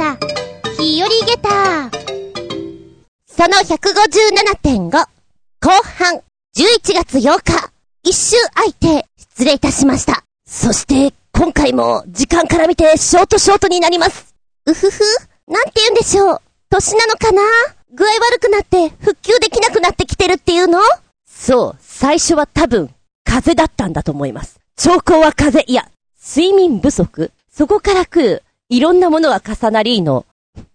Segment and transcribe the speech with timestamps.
[0.00, 0.16] した。
[0.82, 1.90] 日和ゲタ
[3.26, 4.90] その157.5。
[4.90, 6.22] 後半、
[6.56, 7.70] 11月8日。
[8.02, 10.24] 一周空いて、失礼いたしました。
[10.46, 14.34] そして、今回も、時間から見て、ショートショートになります。
[14.66, 15.00] うふふ、
[15.46, 16.40] なんて言うんでしょう。
[16.70, 17.42] 年なのかな？
[17.92, 20.80] 具合悪くなって、復旧できなくなってきてるっていうの？
[21.28, 22.88] そう、最初は多分、
[23.24, 24.58] 風邪だったんだと思います。
[24.76, 25.90] 兆候は風邪、いや、
[26.22, 30.24] 睡眠不足そこから来る、いろんなものが重なりの、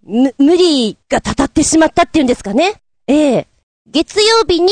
[0.03, 2.81] む、無理がたたってしまったっていうんですかね。
[3.07, 3.47] ええ
[3.87, 4.69] 月曜日に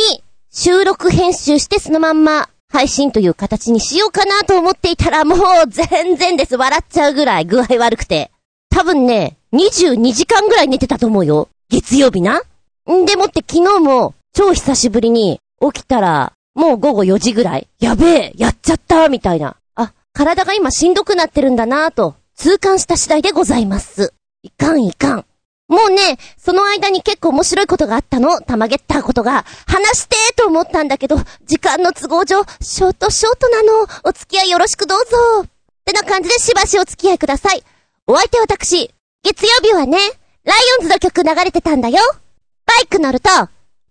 [0.51, 6.57] 収録編集してそのまんま配信という形にしようかなと思っていたらもう全然です。
[6.57, 8.29] 笑っちゃうぐらい具合悪くて。
[8.69, 11.47] 多分ね、22時間ぐらい寝てたと思うよ。
[11.69, 12.41] 月曜日な。
[12.91, 17.67] んでもって昨日も超久しぶりに起きたらもう午後4時ぐらい。
[17.79, 19.55] やべえ、やっちゃったみたいな。
[19.75, 24.13] あ、体が今しんどくなってるんだなぁと痛感した次第でございます。
[24.41, 25.25] いかんいかん。
[25.67, 28.41] もうね、その間に結構面白いことがあったの。
[28.41, 29.45] たまげったことが。
[29.65, 33.87] 話してーと思ったんだけど、時間の都合上、ショートショートなの。
[34.03, 35.43] お付き合いよろしくどうぞ。
[35.43, 35.47] っ
[35.85, 37.63] てな感じでしばしお付き合いください。
[38.07, 39.97] お相手私、月曜日はね、
[40.43, 41.97] ライオンズの曲流れてたんだよ。
[42.65, 43.29] バイク乗ると、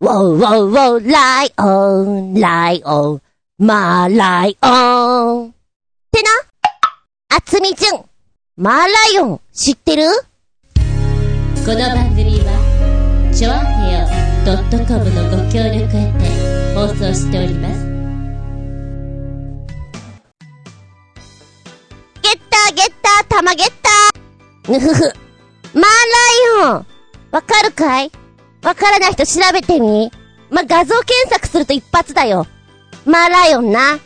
[0.01, 3.23] ウォウウォウウォウ、ライオン、ライオン、
[3.59, 5.49] マーライオン。
[5.49, 5.53] っ
[6.11, 6.31] てな。
[7.37, 8.12] あつみじゅん。
[8.55, 10.03] マーライオン、知ってる？
[10.05, 10.83] こ
[11.69, 14.07] の番組は、ちょあへよ
[14.87, 17.81] .com のご協力へて放送しております。
[22.21, 25.01] ゲッターゲッターたまゲッターぬふふ。
[25.73, 26.87] マーライオン
[27.31, 28.13] わかるかい？
[28.63, 30.13] わからない人調べてみ
[30.51, 32.47] ま、画像検索すると一発だよ。
[33.07, 33.99] マーライオンな。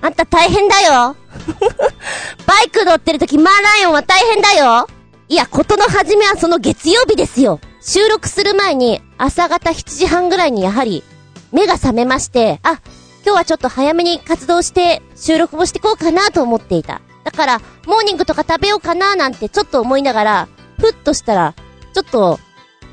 [0.00, 1.16] あんた大変だよ。
[2.46, 4.88] バイク乗ってる時マーライオンは大変だよ。
[5.28, 7.60] いや、ことの始めはその月曜日ですよ。
[7.80, 11.02] 収録する前に朝方7時半ぐらいにやはり
[11.52, 12.80] 目が覚めまして、あ、
[13.24, 17.00] 今日はちょっと早めに活動して収録をしてこうかなと思っていた。
[17.24, 20.48] だから、モーニングとか食べようかななんてちょっと思いながら、
[20.78, 21.54] ふっとしたら、
[21.92, 22.40] ちょっと、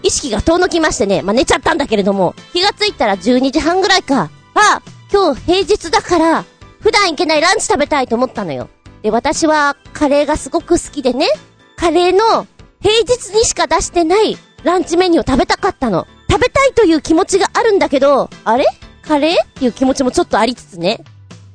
[0.03, 4.29] 意識が遠のきましてね、まあ、寝ちゃったんだけれども、気がついたら12時半ぐらいか。
[4.53, 6.45] あ、今日平日だから、
[6.87, 8.69] 普段行けないランチ食べたいと思ったのよ。
[9.01, 11.27] で、私はカレーがすごく好きでね、
[11.75, 12.47] カレーの
[12.81, 16.07] 平日にしか出してないランチメニューを食べたかったの。
[16.31, 18.65] 食べたいという気持ちがあるんだけど、あれ？
[19.01, 21.03] カレーっていう気持ちもちょっとありつつね。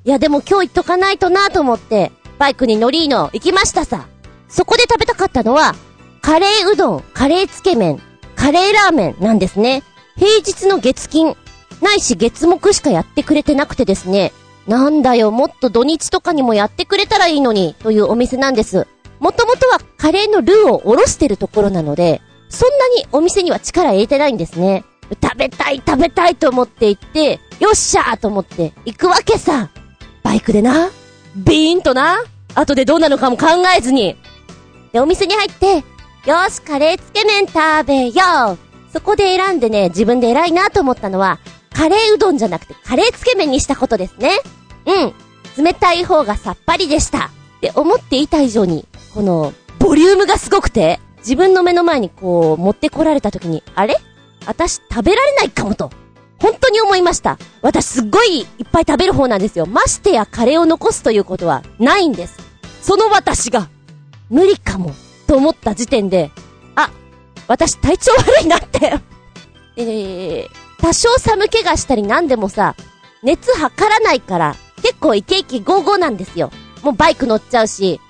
[0.04, 4.04] いやでも今日行っとかないとなと思って、バイクに乗りの行きましたさ。
[4.50, 5.74] そこで食べたかったのは、
[6.20, 8.02] カレーうどん、カレーつけ麺、
[8.36, 9.82] カレーラーメンなんですね。
[10.18, 11.34] 平日の月金、
[11.80, 14.30] ないし月木しかやってくれてなくてですね。
[14.66, 18.86] なんだよ、もっと土日とかにもやってくれたらいいのに、というお店なんです。
[19.18, 24.84] もともとはカレーのルーをおろしてるところなので、そんなにお店には力入れてないんですね。
[25.22, 29.70] 食べたい食べたいと思って行って、よっしゃーと思って行くわけさ。
[30.22, 30.90] バイクでな。
[31.36, 32.22] ビーンとな。
[32.54, 33.46] 後でどうなのかも考
[33.76, 34.16] えずに。
[34.92, 38.58] で、お店に入って、よし、カレーつけ麺食べよう。
[38.92, 41.38] そこで選んでね、自分で偉いなと思ったのは、
[41.74, 44.38] カレーうどんじゃなくてカレーつけ麺にしたことですね。
[44.86, 45.64] うん。
[45.64, 47.26] 冷たい方がさっぱりでした。
[47.26, 53.96] って思っていた以上に、この、ボリュームがすごくて、自分の目の前にこう、持ってこられた時に、あれ？
[54.46, 55.90] 私食べられないかもと。
[56.40, 57.38] 本当に思いました。
[57.60, 59.66] 私すっごいいっぱい食べる方なんですよ。
[59.66, 62.38] ましてやカレーを残すということはないんです。
[62.80, 63.68] その私が、
[64.28, 64.92] 無理かも、
[65.28, 66.32] と思った時点で、
[66.74, 66.90] あ、
[67.46, 68.98] 私体調悪いなって。
[69.76, 72.74] えー、多少寒気がしたりなんでもさ、
[73.22, 76.50] 熱測らないから、結構イケイケゴーゴーなんですよ。
[76.82, 78.00] もうバイク乗っちゃうし、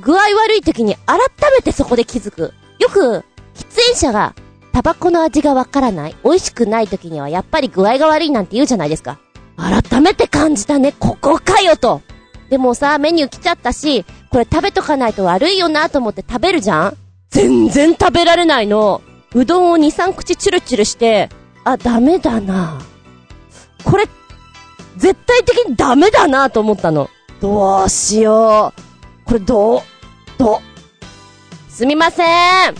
[0.00, 1.18] 具合悪い時に改
[1.54, 2.54] めてそこで気づく。
[2.78, 3.24] よく、
[3.54, 4.34] 喫煙者が、
[4.72, 9.18] タバコの味がわからない、美味しくない時にはやっぱり具合が悪いなんて言うじゃないですか。
[9.56, 12.00] 改めて感じたね、ここかよと。
[12.48, 16.96] でもさ、メニュー来ちゃったし、これ食べとかないと悪いよなと思って食べるじゃん？
[17.28, 19.02] 全然食べられないの。
[19.34, 21.28] うどんを2、3口チュルチュルして、
[21.68, 22.80] あ、ダメだな。
[23.84, 24.04] これ、
[24.96, 27.10] 絶対的にダメだなと思ったの。
[27.42, 29.28] どうしよう。
[29.28, 29.80] これどう、
[30.38, 30.58] どう、
[31.70, 32.24] すみませ
[32.70, 32.74] ん。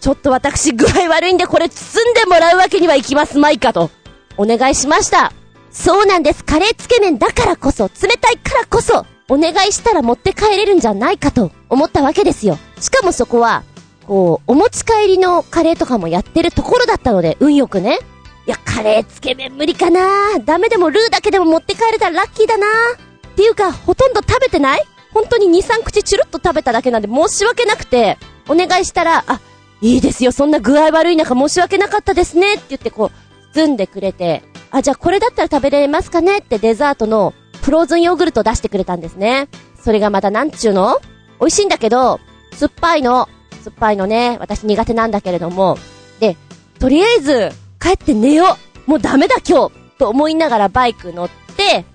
[0.00, 3.90] ちょっと私具合悪いんでこれ包んでもらうわけにはいきますまいかと、
[4.36, 5.32] お願いしました。
[5.72, 6.44] そうなんです。
[6.44, 12.56] カレーつけ麺だからこそ、冷たいからこそ、お願いしたら持って帰れるんじゃないかと思ったわけですよ。
[12.78, 13.64] しかもそこは、
[14.06, 17.98] こう、お持ち帰りのカレーとかもやってるところだったので、運よくね。
[18.46, 24.84] いや、カレーつけ麺無理かなダメでもルーだけでも持って帰れたらラッキーだなっていうか、ほとんど食べてない？
[25.12, 28.18] 本当に2、3口チュルッと食べただけなんで申し訳なくて、
[28.48, 29.40] お願いしたら、あ、
[29.80, 36.38] いいですよ、そんな具合悪い中申し訳なかったですねって言ってこう、包んでくれて、あ、じゃあこれだったら食べれますかね？
[36.38, 39.48] ってデザートのフローズンヨーグルト出してくれたんですね。
[39.82, 40.98] それがまたなんちゅうの？
[41.40, 42.20] 美味しいんだけど、
[42.52, 43.28] 酸っぱいの。
[43.64, 45.78] 酸っぱいのね、私苦手なんだけれども。
[46.20, 46.36] で、
[46.78, 47.50] とりあえず、
[47.80, 51.86] 帰って寝ようもうダメだ今日と思いながらバイク乗って、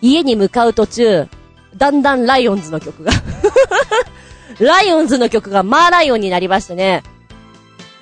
[0.00, 1.28] 家に向かう途中、
[1.76, 3.12] だんだんライオンズの曲が
[4.58, 7.04] ライオンズの曲がマーライオンになりましてね。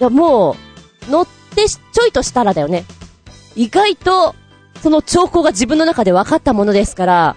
[0.01, 0.57] いやも
[1.09, 2.85] う、乗ってちょいとしたらだよね。
[3.55, 4.35] 意外と、
[4.83, 7.37] その兆候が自分の中で分かったものですから、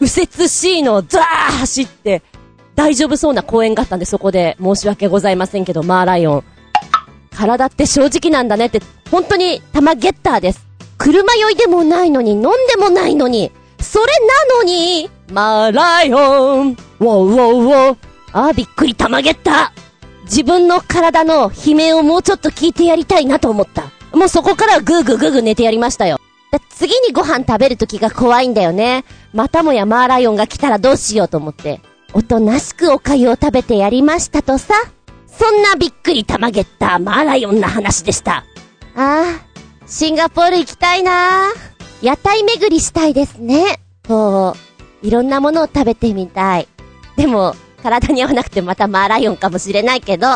[0.00, 1.24] 右折 C のザー
[1.58, 2.22] 走って、
[2.76, 6.44] 大丈夫そうな公園があったんでそこで申し訳ございませんけど、マーライオン。
[7.34, 8.80] 体って正直なんだねって、
[9.10, 10.66] 本当に玉ゲッターです。
[10.98, 13.50] 車酔いでもないのに、飲んでもないのに、
[13.80, 17.96] それなのに、マーライオン、ウォーウォーウォー。
[18.32, 20.24] あーびっくり玉ゲッター。
[20.24, 23.84] 自分の体の悲鳴をもうちょっと聞いてやりたいなと思った。
[24.16, 26.18] もうそこからグーグーグーグー寝てやりましたよ。
[26.70, 29.04] 次にご飯食べる時が怖いんだよね。
[29.32, 31.80] またもやマーライオンが来たらどうしようと思って。
[32.16, 34.72] おとなしくお粥を食べてやりましたとさ。
[35.26, 38.36] そんなびっくりたまげったマーライオンな話でした。
[38.36, 38.42] あ
[38.94, 39.24] あ、
[39.86, 41.52] シンガポール行きたいな
[42.00, 43.80] 屋台巡りしたいですね。
[44.08, 44.56] こ
[45.02, 46.66] う、いろんなものを食べてみたい。
[47.18, 50.26] でも、体に合わなくてまたマーライオンかもしれないけど、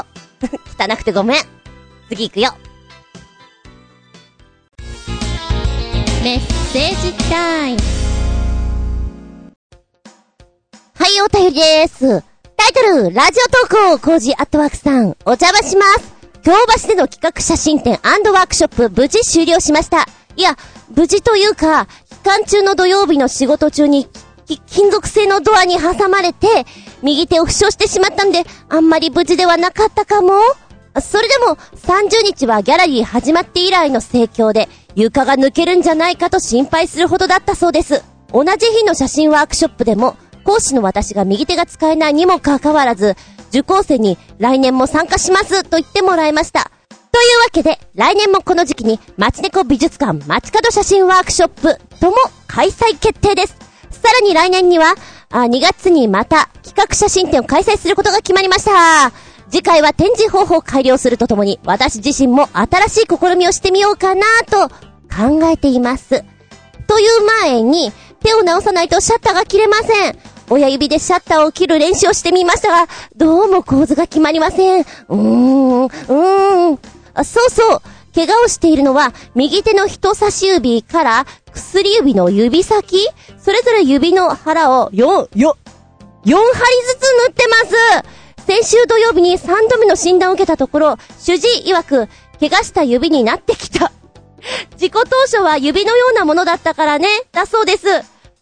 [0.78, 1.42] 汚くてごめん。
[2.10, 2.54] 次行くよ。
[6.22, 6.40] メッ
[6.74, 7.99] セージタイム。
[11.00, 12.22] はい、お便りです。
[12.58, 16.12] タイトル、ラジオ投稿、コージアットワークさん、お邪魔します。
[16.42, 16.52] 京
[16.82, 20.06] 橋での企画写真展ワークショップ、無事終了しました。
[20.36, 20.58] いや、
[20.94, 24.10] 無事というか、期間中の土曜日の仕事中に、
[24.66, 26.66] 金属製のドアに挟まれて、
[27.00, 30.32] 右手を負傷してしまったんで、あんまり無事ではなかったかも。
[31.00, 38.04] それでも、30日はギャラリー始まって以来の盛況で、床が抜けるんじゃないかと心配するほどだったそうです。
[38.34, 40.18] 同じ日の写真ワークショップでも、
[40.50, 43.14] 講師の私が右手が使えないにもかかわらず、
[43.50, 46.72] 受講生に来年も参加しますと言ってもらいました。
[47.12, 52.16] というわけで、来年もこの時期に、町猫美術館街角写真ワークショップとも
[52.48, 53.56] 開催決定です。
[53.92, 54.96] さらに来年には、
[55.30, 59.12] あ2月にまた企画写真展を開催することが決まりました。
[59.50, 66.24] 次回は展示方法を改良するとともに、私自身も新しい試みをしてみようかなと考えています。
[66.88, 70.39] という前に、手を直さないとシャッターが切れません。
[70.50, 74.82] 親指でシャッターを切る練習をしてみましたが、どうも構図が決まりません。
[74.82, 76.78] うーん、うーん。
[77.14, 77.82] あそうそう。
[78.12, 83.06] 怪我をしているのは、右手の人差し指から薬指の指先
[83.38, 85.56] それぞれ指の腹を4、よ、
[86.24, 86.36] 4針
[86.86, 92.08] ずつ塗ってます先週土曜日に3度目の診断を受けたところ、主治医曰く、
[92.40, 93.92] 怪我した指になってきた。
[94.72, 97.86] 自己当初は指のようなものだったからね、だそうです。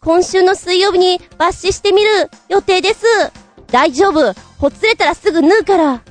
[0.01, 3.05] 今週の水曜日に抜歯してみる予定です。
[3.67, 4.33] 大丈夫。
[4.57, 5.91] ほつれたらすぐ縫うから。
[5.91, 6.01] あ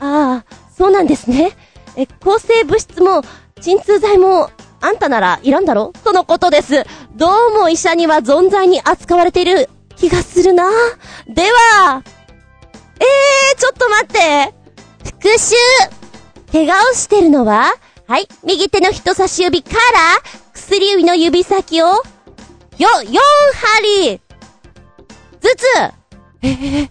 [0.00, 0.44] あ、
[0.76, 1.56] そうなんですね。
[1.96, 3.22] え、抗生物質も、
[3.60, 4.48] 鎮痛剤も、
[4.80, 5.92] あんたならいらんだろ？
[6.04, 6.84] とのことです。
[7.14, 10.70] どうも医者には存在に扱われている気がするな。
[11.26, 12.02] では、
[13.00, 14.54] えー、ちょっと待って。
[15.04, 15.56] 復習。
[16.52, 17.74] 怪我をしてるのは
[18.06, 18.28] はい。
[18.44, 19.78] 右手の人差し指から、
[20.52, 22.02] 薬指の指先を、
[22.78, 23.18] よ、4
[23.54, 24.20] 針
[25.40, 25.64] ずつ
[26.42, 26.90] えー、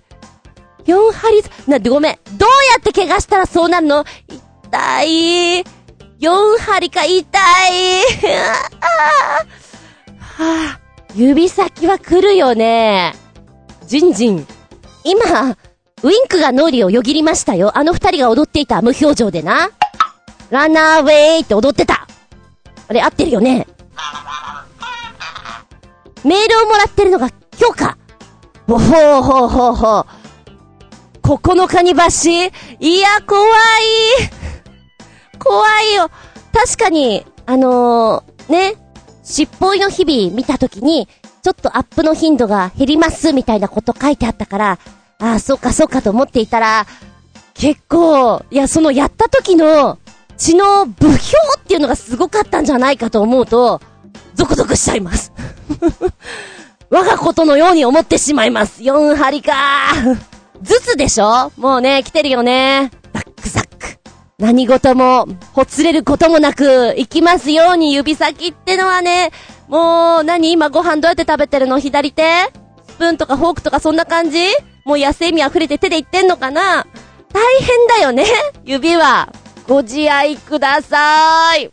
[0.85, 2.19] 4針ず、な、ごめん。
[2.37, 4.05] どうやって怪我したらそうなるの？
[4.27, 5.63] 痛い。
[6.19, 8.01] 4針か痛い。
[10.19, 10.79] はあ、
[11.15, 13.13] 指先は来るよね。
[13.87, 14.47] ジンジン。
[15.03, 15.57] 今、
[16.03, 17.77] ウインクが脳裏をよぎりましたよ。
[17.77, 19.71] あの二人が踊っていた無表情でな。
[20.49, 22.07] ランナーウェイって踊ってた。
[22.87, 23.67] あれ合ってるよね。
[26.23, 27.97] メールをもらってるのが今日か。
[28.67, 30.05] ほうほうほうほう。
[31.23, 33.51] 9日に抜歯いや、怖い。
[35.39, 36.09] 怖いよ。
[36.53, 38.75] 確かに、あのー、ね、
[39.23, 41.07] しっぽいの日々見たときに、
[41.41, 44.79] ちょっとアップの頻度が減りますみたいなこと書いてあったから、
[45.19, 46.85] ああ、そうかそうかと思っていたら、
[47.53, 49.99] 結構、いや、そのやった時の
[50.37, 53.81] 血の部表っていうのがすごかったんじゃないかと思うと、
[54.33, 55.31] ゾクゾクしちゃいます。
[56.89, 58.81] 我がことのように思ってしまいます。
[58.81, 59.53] 4針か
[60.61, 61.51] ずつでしょ？
[61.57, 62.91] もうね、来てるよね。
[63.13, 63.69] バックザック。
[64.37, 69.31] 何事も、ほつれることもなく、行きますように指先ってのはね、
[69.67, 70.51] もう、何？
[70.51, 71.79] 今ご飯どうやって食べてるの？
[71.79, 72.51] 左手？
[72.89, 74.45] スプーンとかフォークとかそんな感じ？
[74.83, 76.85] もう野生味溢れて手でいってんのかな？
[77.33, 78.25] 大変だよね
[78.65, 79.31] 指は。
[79.67, 81.71] ご自愛くださーい。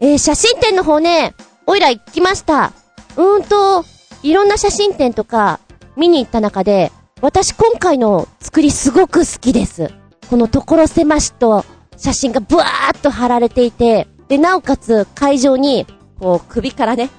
[0.00, 1.34] えー、写真展の方ね、
[1.66, 2.72] おいら行きました。
[3.16, 3.84] うーんと、
[4.22, 5.60] いろんな写真展とか
[5.96, 9.90] 見に行った中で、私今回の作りすごく好きです。
[10.30, 11.64] この所狭しと
[11.96, 15.86] 写真がブワーっと貼られていて、で、なおかつ会場に、
[16.18, 17.10] こう首からね、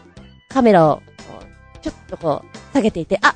[0.49, 1.01] カメラを、
[1.81, 3.35] ちょっとこう、下げていて、あ、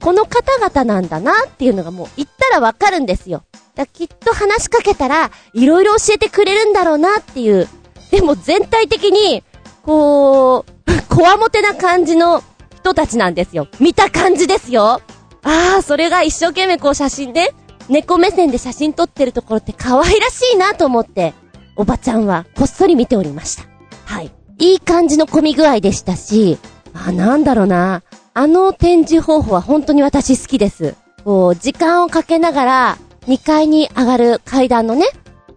[0.00, 3.44] この方々なんだなっていうのがもう言ったらわかるんですよ。
[3.74, 7.66] だきっと話しかけたら、いろいろ教えてくれるんだろうなっていう。
[8.10, 9.42] でも全体的に、
[9.84, 12.42] こう、 こわもてな感じの
[12.76, 13.68] 人たちなんですよ。
[13.80, 15.00] 見た感じですよ。
[15.42, 17.54] ああ、それが一生懸命こう写真で、
[17.88, 21.34] 猫目線で写真撮ってるところって可愛らしいなと思って、
[21.76, 23.64] おばちゃんはこっそり見ておりました。
[24.04, 24.30] はい。
[24.58, 26.58] いい感じの混み具合でしたし、
[26.94, 28.02] あ、なんだろうな。
[28.32, 30.94] あの展示方法は本当に私好きです。
[31.24, 35.06] こう、時間をかけながら、2階に上がる階段のね、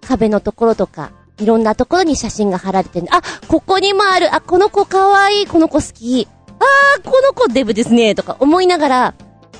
[0.08, 3.08] 壁のところとか、いろんなところに写真が貼られてる。
[3.12, 4.34] あ、ここにもある。
[4.34, 5.48] あ、この子かわいい。
[5.48, 6.28] この子好き。
[6.60, 8.16] あー、この子デブですね。
[8.16, 9.14] とか思いながら、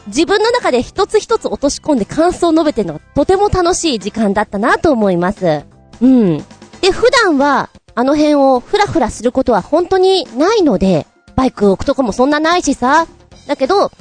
[0.08, 5.64] 自分の中で一つ一つ落とし込んで感想を述べてるのがとても楽しい時間だったなと思います。
[6.02, 6.38] うん。
[6.82, 13.08] で、普段は、あの辺をふらふらすることは本当にないので、バイク置くとこもそんなないしさ。
[13.48, 13.92] だけど、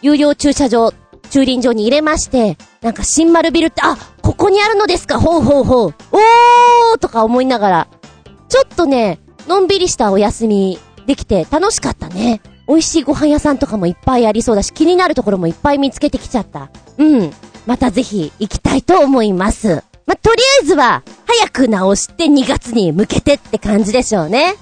[0.00, 0.92] 有料駐車場、
[1.32, 5.18] 駐輪場に入れまして、なんか新丸ビルって、あ、ここにあるのですか？
[5.18, 5.94] ほうほうほう。
[6.12, 7.88] おーとか思いながら、
[8.50, 12.42] ちょっとね、のんびりしたお休みできて楽しかったね。
[12.68, 16.70] 美味しいご飯屋さんとかもいっぱいありそうだし、気になるところもいっぱい見つけてきちゃった。
[16.98, 17.32] うん。
[17.64, 19.82] またぜひ行きたいと思います。
[20.04, 24.56] まとりあえずは、早く直して2月に向けてって感じでしょうね。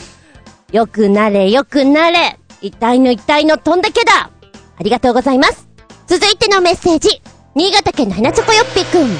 [0.72, 2.38] よくなれ、よくなれ。
[2.60, 4.28] 痛いの痛いの飛んだけだ。
[4.78, 5.65] ありがとうございます。
[6.06, 7.20] 続いてのメッセージ。
[7.54, 9.10] 新潟県のひなチョコよっぴくん。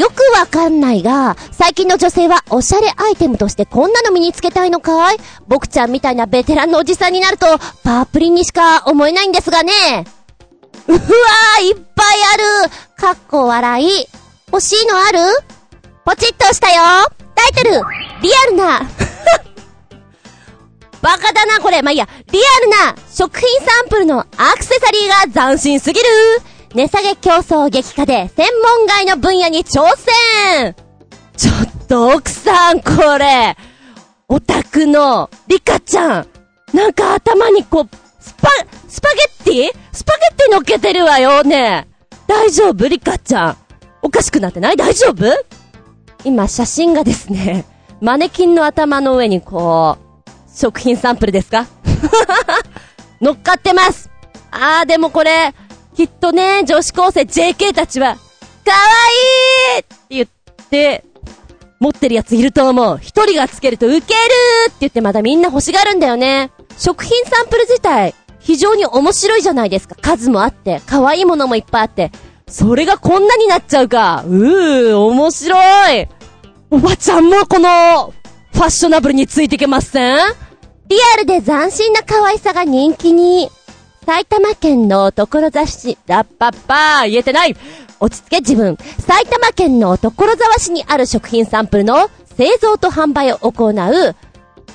[0.00, 5.18] よくわかんないが、最近の女性はおしゃれアイテムとしてこんなの身につけたいのかい？
[5.46, 7.46] 僕ちゃんみたいなベテランのおじさんになると、
[7.82, 9.72] パープリンにしか思えないんですがね。
[10.88, 12.70] うわー、いっぱいある。
[12.96, 14.06] かっこ笑い。
[14.52, 15.18] 欲しいのある？
[16.04, 16.82] ポチッとしたよ。
[17.34, 17.70] タイトル、
[18.22, 18.80] リアルな
[21.04, 21.82] バカだな、これ。
[21.82, 22.08] まあ、いいや。
[22.32, 24.24] リアルな食品サンプルのア
[24.56, 26.06] クセサリーが斬新すぎる
[26.74, 30.74] 値下げ競争激化で専門外の分野に挑戦
[31.36, 33.54] ちょっと奥さん、これ。
[34.28, 36.26] オタクのリカちゃん。
[36.72, 38.48] なんか頭にこう、スパ、
[38.88, 39.78] スパゲッティ？
[39.92, 41.86] スパゲッティ乗っけてるわよね。
[42.26, 42.88] 大丈夫？
[42.88, 43.56] リカちゃん。
[44.00, 44.76] おかしくなってない？
[44.76, 45.26] 大丈夫？
[46.24, 47.66] 今写真がですね、
[48.00, 50.03] マネキンの頭の上にこう、
[50.54, 51.66] 食品サンプルですか？
[53.20, 54.10] 乗っかってます
[54.50, 55.54] あーでもこれ、
[55.96, 58.76] きっとね、女子高生 JK たちは、かわ
[59.74, 60.26] いいって言っ
[60.68, 61.04] て、
[61.80, 62.98] 持ってるやついると思う。
[63.02, 66.50] 一人がつけるとウケるって言ってまだみんな欲しがるんだよね。
[66.78, 69.96] 食品サンプル自体、非常に面白いじゃないですか。
[70.00, 72.10] 数もあって、可愛いものもいっぱいあって。
[72.48, 74.22] それがこんなになっちゃうか。
[74.26, 75.56] うー、面白
[75.94, 76.08] い。
[76.70, 78.12] おばちゃんもこの、
[78.54, 80.16] ファッショナブルについていけません？
[80.86, 83.50] リアルで斬新な可愛さが人気に。
[84.06, 87.56] 埼玉県の所沢市、ラッパッパー、言えてない
[88.00, 88.76] 落ち着け自分。
[89.00, 93.74] 埼玉県の所沢市にある食品サンプルの製造と販売を行う、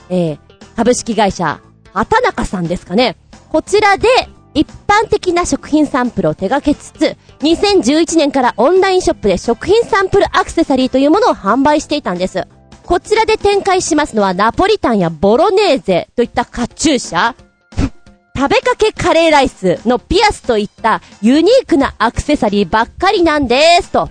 [0.10, 0.40] えー、
[0.76, 1.62] 株式会社、
[1.94, 3.16] 畑中さんですかね。
[3.50, 4.08] こちらで、
[4.56, 12.46] 一般的な食品サンプルを手掛けつつ、2011年からオンラインショップで食品サンプルアクセサリーというものを販売していたんです。
[12.90, 17.36] こちらで展開しますのはナポリタンやボロネーゼといったカチューシャ
[18.36, 24.10] 食べかけカレーライスのピアスといったユニークなアクセサリーばっかりなんですと。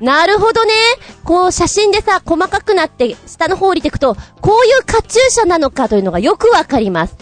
[0.00, 0.72] なるほどね。
[1.22, 7.14] こう写真でさ、細かくなって下の方降りてくと、こういうカチューシャなのかというのがよくわかります。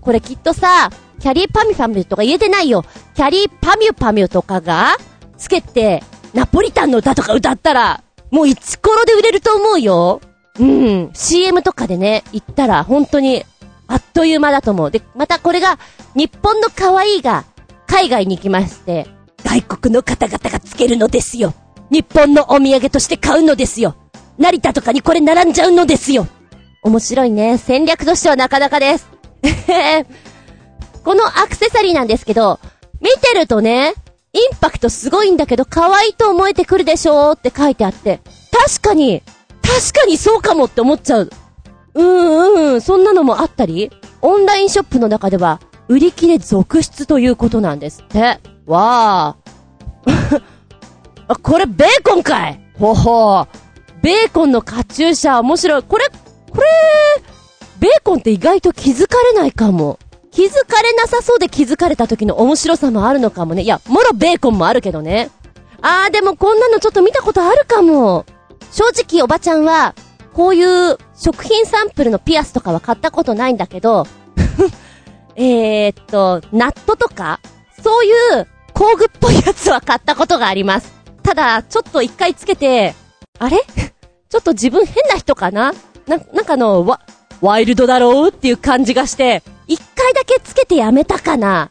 [0.00, 2.84] これきっとさ、キャリーパミュパミュとか言えてないよ。
[3.16, 4.96] キャリーパミュパミュとかが、
[5.38, 10.20] つけて、ナポリタンの歌とか歌ったら、もう一コロで売れると思うよ？
[10.58, 11.10] うん。
[11.14, 13.44] CM とかでね、行ったら本当に、
[13.86, 14.90] あっという間だと思う。
[14.90, 15.78] で、またこれが、
[16.14, 17.44] 日本の可愛いが、
[17.86, 19.06] 海外に行きまして、
[19.44, 21.54] 外国の方々がつけるのですよ。
[21.90, 23.94] 日本のお土産として買うのですよ。
[24.38, 26.26] 成田とかにこれ並んじゃうのですよ。
[26.82, 27.58] 面白いね。
[27.58, 29.08] 戦略としてはなかなかです。
[31.04, 32.58] このアクセサリーなんですけど、
[33.00, 33.94] 見てるとね、
[34.32, 38.20] インパクトすごいんだけど可愛いと思えてくるでしょうって書いてあって、
[38.52, 39.22] 確かに、
[39.66, 41.30] 確かにそうかもって思っちゃう。
[41.94, 43.90] うんうん、そんなのもあったり、
[44.22, 48.40] オンラインショップの中では、売り切れ続出ということなんですって。
[48.66, 50.42] わー。
[51.28, 53.46] あ、 これベーコンかいほほー。
[54.02, 55.82] ベーコンのカチューシャ面白い。
[55.82, 56.06] これ、
[56.50, 56.66] これ、
[57.78, 59.98] ベーコンって意外と気づかれないかも。
[60.30, 63.62] 気づかれなさそうで気づかれた時の面白さもあるのかもね。
[63.62, 65.30] いや、もろベーコンもあるけどね。
[65.80, 68.26] あーでもこんなのちょっと見たことあるかも。
[68.76, 69.94] 正直おばちゃんは、
[70.34, 74.06] こういう食品サンプルのピアスとかは買ったことないんだけど、
[75.34, 77.40] えーっと、ナットとか、
[77.82, 78.10] そうい
[78.42, 80.92] う工具っぽいやつは買ったことがあります。
[81.22, 82.94] ただ、ちょっと一回つけて、
[83.38, 83.56] あれ？
[84.28, 85.72] ちょっと自分変な人かな？
[86.06, 87.00] な、なんかの、わ、
[87.40, 88.28] ワイルドだろう？
[88.28, 91.70] っていう感じがして、一回だけつけてやめたかな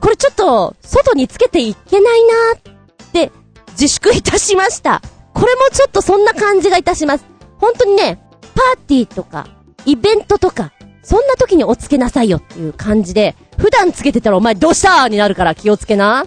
[0.00, 3.32] これちょっと、外につけていけないなって
[3.70, 5.00] 自粛いたしました。
[5.34, 7.24] これもちょっとそんな感じがいたします。
[7.58, 8.22] 本当にね、
[8.54, 9.46] パーティーとか、
[9.84, 10.72] イベントとか、
[11.02, 16.26] そんな時におつけなさいよっていう感じで、普段つけてたらお前どうしたになるから気をつけな。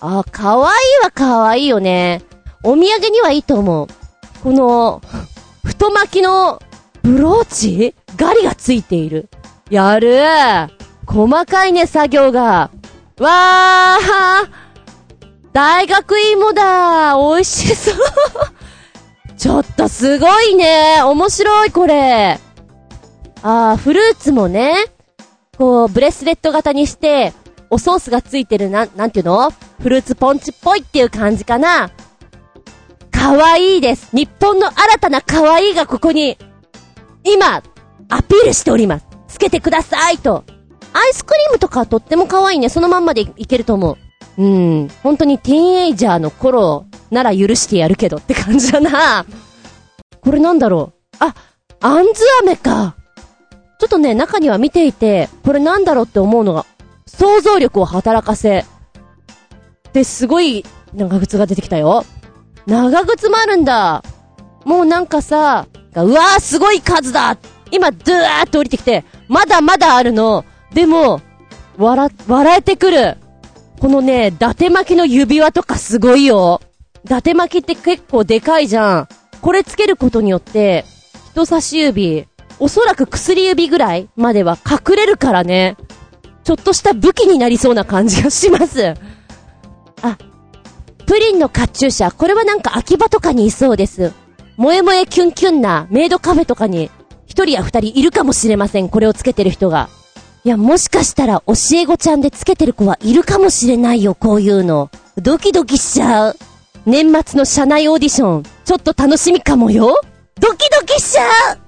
[0.00, 2.22] あ、かわいいはかわいいよね。
[2.62, 3.88] お土産にはいいと思う。
[4.42, 5.02] この、
[5.64, 6.62] 太巻きの
[7.02, 7.94] ブローチ？
[8.16, 9.28] ガリがついている。
[9.70, 10.18] やる
[11.06, 12.70] 細かいね、作業が。
[13.18, 14.63] わー
[15.54, 17.96] 大学芋だ美味しそう
[19.38, 22.38] ちょっとすごいね面白いこれ
[23.46, 24.74] あー、フルーツもね、
[25.58, 27.34] こう、ブレスレット型にして、
[27.68, 29.52] おソースがついてるな、なんていうの？
[29.82, 31.90] フルーツポンチっぽいっていう感じかな。
[33.10, 34.08] かわいいです。
[34.16, 36.38] 日本の新たなかわいいがここに、
[37.22, 37.62] 今、
[38.08, 39.06] アピールしております。
[39.28, 40.44] つけてくださいと。
[40.94, 42.70] アイスクリームとかとっても可愛いね。
[42.70, 43.98] そのまんまでいけると思う。
[44.36, 49.24] うん、本当にティーンエイジャーの頃なら許してやるけどって感じだな。
[50.20, 51.16] これなんだろう。
[51.20, 51.34] あ、
[51.80, 52.96] あんず飴か。
[53.78, 56.66] ちょっとね、中には見ていて、これなんだろうって思うのが、
[57.06, 58.64] 想像力を働かせ。
[59.92, 62.04] で、すごい長靴が出てきたよ。
[62.66, 64.02] 長靴もあるんだ。
[64.64, 67.36] もうなんかさ、うわーすごい数だ
[67.70, 70.44] 今、ドゥーって降りてきて、まだまだあるの。
[70.72, 71.20] でも、
[71.76, 73.18] 笑、笑えてくる。
[73.80, 76.60] このね、伊達巻きの指輪とかすごいよ。
[77.04, 79.08] 伊達巻きって結構でかいじゃん。
[79.40, 80.84] これつけることによって、
[81.32, 82.26] 人差し指、
[82.58, 85.76] おそらく薬指ぐらいまでは隠れるからね。
[86.44, 88.94] ちょっとした武器になりそうな感じがします。
[90.02, 90.18] あ、
[91.06, 92.14] プリンのカチューシャ。
[92.14, 94.12] これはなんか秋葉とかにいそうです。
[94.56, 96.90] 萌え萌えキュンキュンなメイドカフェとかに
[97.26, 98.88] 一人や二人いるかもしれません。
[98.88, 99.88] これをつけてる人が。
[100.46, 104.90] いや、もしかしたら教え子ちゃんでつけてる子はいるかもしれないよ、こういうの。
[105.16, 106.36] ドキドキしちゃう。
[106.84, 109.98] 年末の社内オーディション、ちょっと楽しみかもよ。
[110.38, 111.58] ドキドキしちゃう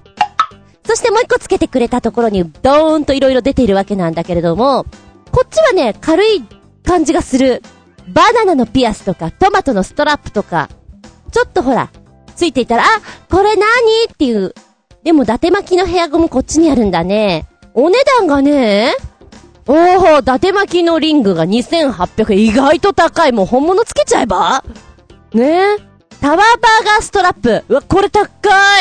[0.85, 4.85] そしてもう一個つけてくれたところに、ドーンと色々出ているわけなんだけれども、
[5.31, 6.43] こっちはね、軽い
[6.85, 7.63] 感じがする。
[8.09, 10.69] バナナのピアスとか、トマトのストラップとか、
[11.31, 11.89] ちょっとほら、
[12.35, 12.85] ついていたら、あ、
[13.27, 13.63] これ何？
[14.13, 14.53] っていう。
[15.03, 17.47] でも、伊達巻きのヘアゴムこっちにあるんだね。
[17.79, 18.95] お値段がね、
[19.67, 22.39] おー、伊達巻きのリングが2800円。
[22.39, 23.31] 意外と高い。
[23.31, 24.63] もう本物つけちゃえば
[25.31, 25.77] ねえ
[26.19, 27.63] タワーバーガーストラップ。
[27.69, 28.25] うわ、これ高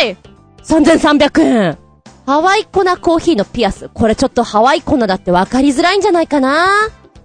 [0.01, 0.17] い
[0.65, 1.79] !3300 円。
[2.25, 3.91] ハワイ粉コーヒーのピアス。
[3.93, 6.67] これちょっとハワイ粉だって分かりづらいんじゃないかな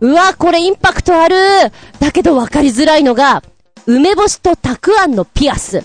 [0.02, 1.38] うわ、これインパクトある
[2.02, 3.44] だけど分かりづらいのが、
[3.86, 5.82] 梅干しとたくあんのピアス。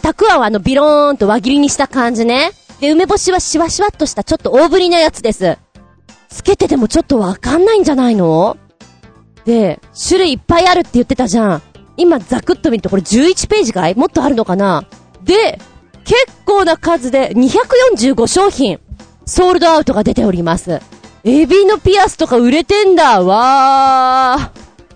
[0.00, 2.52] たくあんはあのビローンと輪切りにした感じね。
[2.80, 5.58] で、梅干しはシワシワっとしたちょっと大ぶりなやつです。
[6.28, 8.56] つけててもちょっとわかんないんじゃないの？
[9.44, 11.62] で、種類いっぱいあるって言ってたじゃん。
[11.96, 13.94] 今ザクッと見るとこれ11ページかい？
[13.94, 14.84] もっとあるのかな？
[15.22, 15.58] で、
[16.04, 16.14] 結
[16.46, 18.80] 構な数で245商品、
[19.26, 20.80] ソールドアウトが出ております。
[21.24, 23.22] エビのピアスとか売れてんだ。
[23.22, 24.52] わ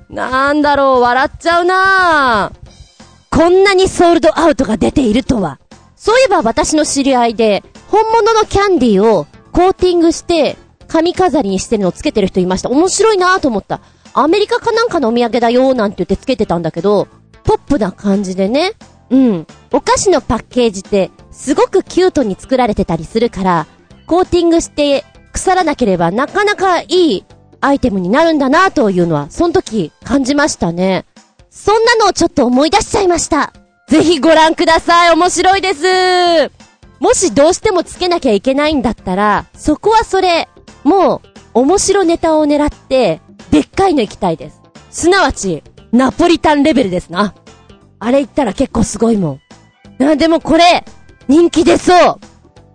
[0.09, 0.14] ー。
[0.14, 5.59] なんだろう、笑っちゃうなーこんなにソールドアウトが出ているとは。
[5.97, 7.62] そういえば私の知り合いで、
[7.95, 10.57] 本物のキャンディーをコーティングして、
[10.89, 12.69] 髪飾りにしてるのをつけてる人いました。
[12.69, 13.83] 面白いなと思った。
[14.15, 17.07] アメリカかなんかのお土産だよなんて言ってつけてたんだけど、
[17.45, 18.73] ポップな感じでね。
[19.11, 19.47] うん。
[19.71, 23.67] お菓子のパッケージって、すごくキュートに作られてたりするから、
[24.09, 27.25] コーティングして腐らなければなかなかいい
[27.61, 31.05] アイテムになるんだなというのは、その時感じましたね。
[31.49, 33.53] そんなのをちょっと思い出しちゃいました。
[33.87, 35.13] ぜひご覧ください。
[35.13, 36.63] 面白いです。
[37.01, 40.49] もしどうしてもつけなきゃいけないんだったら、そこはそれ、
[40.85, 44.61] もう、面白ネタを狙って、でっかいの行きたいです。
[44.91, 47.35] すなわち、ナポリタンレベルですな。
[47.99, 49.41] あれ言ったら結構すごいも
[49.99, 50.05] ん。
[50.05, 50.85] あ、でもこれ、
[51.29, 52.19] 人気出そう。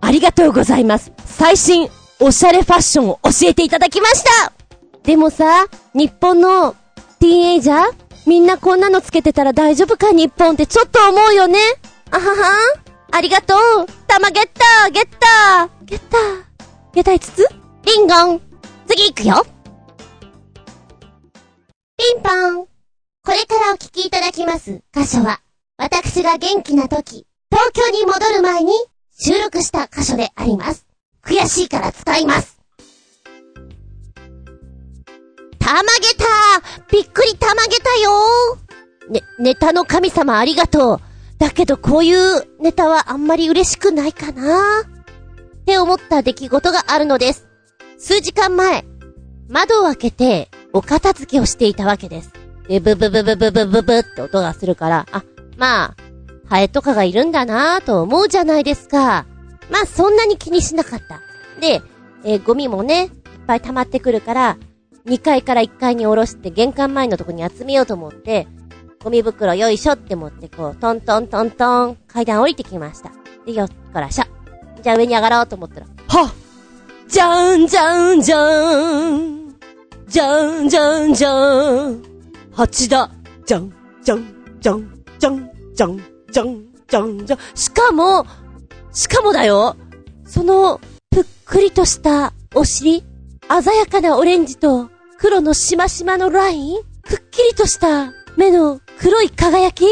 [0.00, 1.12] ありがとうございます。
[1.24, 4.52] 最新、おしゃれファッションを教えていただきました
[5.04, 6.72] でもさ、日本の
[7.18, 11.58] ティーンエイジャーみんなこんなのつけてたら大丈夫か日本ってちょっと思うよね。
[12.10, 12.80] あはは
[13.10, 13.58] ありがとう
[14.10, 15.84] 玉ゲッターゲッター。
[15.84, 16.44] ゲッター
[16.92, 17.46] ゲタ5つ
[17.84, 18.40] リンゴン。
[18.88, 19.46] 次行くよ。
[21.96, 22.66] ピンポン。
[22.66, 24.82] これからお聞きいただきます。
[24.92, 25.40] 箇所は、
[25.76, 28.72] 私が元気な時、東京に戻る前に
[29.16, 30.88] 収録した箇所であります。
[31.24, 32.58] 悔しいから使います。
[35.60, 35.84] たまげ
[36.18, 36.26] た。
[36.90, 38.58] びっくりたまげたよ。
[39.08, 41.09] ね、ネタの神様ありがとう。
[41.40, 47.48] だけどこういうネタはあんまり嬉しくないかなって思った出来事があるのです。
[47.98, 48.84] 数時間前、
[49.48, 52.30] 窓を開けてお片付けをしていたわけです。
[52.68, 55.24] で、ブブブブブブブブって音がするから、あ、
[55.56, 55.96] まあ、
[56.46, 59.24] ハエとかがいるんだなぁと思うじゃないですか。
[59.70, 61.20] まあ、そんなに気にしなかった。
[61.58, 61.80] で、
[62.22, 63.10] えー、ゴミもね、いっ
[63.46, 64.58] ぱい溜まってくるから、
[65.06, 68.46] 2階から1階に下ろして玄関前のとこに集めようと思って、
[69.02, 73.10] ゴミ袋よいしょって持ってこう、トントントントン、階段降りてきました。
[73.46, 74.24] で、よっこらしょ。
[74.82, 76.34] じゃあ上に上がろうと思ったら、はっ。
[77.08, 79.56] じゃーんじゃーんじゃーん。
[80.06, 82.02] じゃーんじゃーんじゃーん
[82.52, 83.10] 蜂だ。
[83.46, 84.24] じゃんじゃん
[84.60, 85.98] じゃんじゃんじゃん
[86.30, 87.38] じゃんじゃんじゃん。
[87.54, 88.26] しかも、
[88.92, 89.76] しかもだよ。
[90.26, 90.78] その、
[91.10, 93.02] ぷっくりとしたお尻
[93.48, 99.86] 鮮やかなオレンジと黒のしましまのラインくっきりとした目の黒い輝き？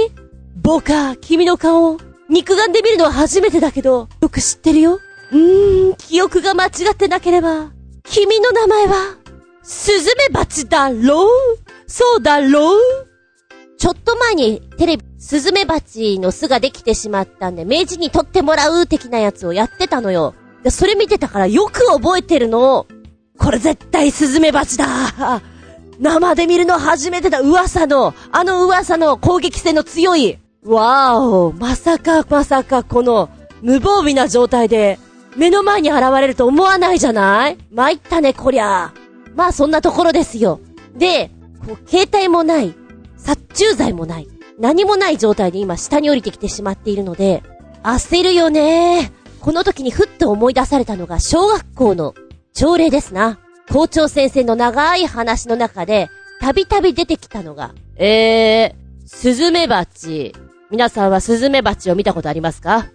[0.54, 1.96] ボカ、君の顔、
[2.28, 4.98] 肉眼で見るのは初めてだけど、よく知ってるよ。
[5.32, 7.70] うーん、記憶が間違ってなければ、
[8.02, 9.16] 君の名前は、
[9.62, 11.28] スズメバチだろう？
[11.86, 12.80] そうだろう？
[13.78, 20.34] ちょっと前にテレビ、スズメバチの巣ができてしまったんで、明治に取ってもらう的なやつをやってたのよ。
[20.68, 22.86] それ見てたからよく覚えてるの。
[23.38, 25.40] これ絶対スズメバチだ。
[26.00, 30.38] 生で見るの初めてだ噂の、あの噂の攻撃性の強い。
[30.64, 33.28] わーお、まさかまさかこの
[33.62, 34.98] 無防備な状態で
[35.36, 37.58] 目の前に現れると思わないじゃない？
[37.72, 38.92] 参ったね、こりゃ。
[39.34, 40.60] まあそんなところですよ。
[40.96, 41.30] で、
[41.66, 42.74] こう、携帯もない、
[43.16, 47.42] 殺虫剤もない、何もない状態で今下に降りてきてしまっているので、
[47.82, 52.14] 焦るよねこの時にふっと思い出されたのが小学校の
[52.52, 53.38] 朝礼ですな。
[53.70, 56.08] 校長先生の長い話の中で、
[56.40, 60.34] たびたび出てきたのが、えー、スズメバチ。
[60.70, 62.86] 皆さんはスズメバチを見たことありますか？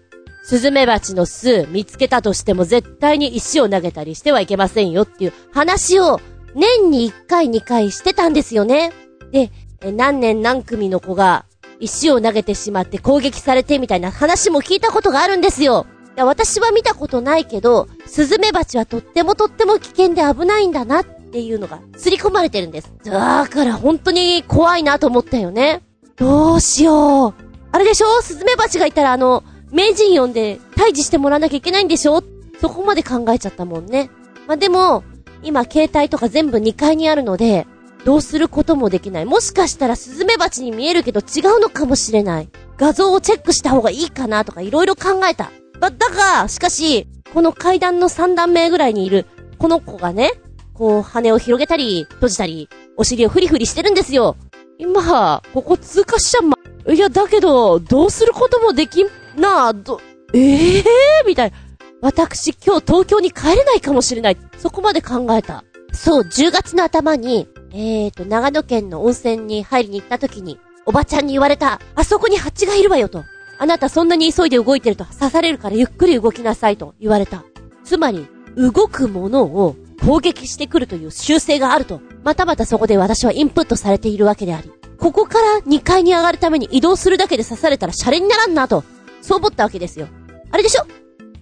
[0.43, 6.19] スズメバチの巣見つけたとしても絶対に石を投げたりしてはいけませんよっていう話を
[6.53, 8.91] 年に1回2回してたんですよね。
[9.31, 9.51] で、
[9.91, 11.45] 何年何組の子が
[11.79, 15.85] 石を投げてしまって攻撃されてみたいな話も聞いたことがあるんですよ。
[16.17, 22.91] 私は見たことないけど、スズメバチはとってもとっても危険で危ないんだなっていうのが、すり込まれてるんです。
[23.03, 25.81] だから本当に怖いなと思ったよね。
[26.15, 27.33] どうしよう。
[27.71, 28.21] あれでしょ？
[28.21, 32.21] スズメバチがいたらあの、名人呼んで退治してもらわなきゃいけないんでしょ？
[32.61, 34.11] そこまで考えちゃったもんね。
[34.47, 35.03] まあ、でも、
[35.41, 37.65] 今携帯とか全部2階にあるので、
[38.05, 39.25] どうすることもできない。
[39.25, 42.49] もしかしたらスズメバチに見えるけど違うのかもしれない。
[42.77, 45.51] 画像をチェックした方がいいかなとか色々考えた。
[45.83, 46.09] だ、だ
[46.43, 49.25] が、しかし、この階段の3段目ぐらいにいる、
[49.57, 50.31] この子がね、
[50.73, 54.35] こう、羽を広げたり、閉じたり、お尻をフリフリしてるんですよ。
[54.77, 56.57] 今、ここ通過しちゃま、
[56.91, 59.99] いや、だけど、どうすることもできんなあ、ど、
[60.33, 61.57] ええー、みたいな。
[62.01, 64.37] 私、今日東京に帰れないかもしれない。
[64.57, 65.63] そこまで考えた。
[65.93, 71.79] そう、10月の頭に、えーと、長野県の温泉に入りに行った時に、おばちゃんに言われた。
[71.95, 73.23] あそこに蜂がいるわよと。
[73.63, 77.45] あなたそんなに急いで動いてると刺されるからゆっくり動きなさいと言われた。
[77.85, 82.01] つまり、動くものを攻撃してくるという習性があると。
[82.25, 84.69] またまたそこで私はインプットされているわけであり。
[84.99, 88.83] ここから2階に上がるために移動するだけで刺されたらシャレにならんなと。
[89.21, 90.09] そう思ったわけですよ。
[90.51, 90.85] あれでしょ？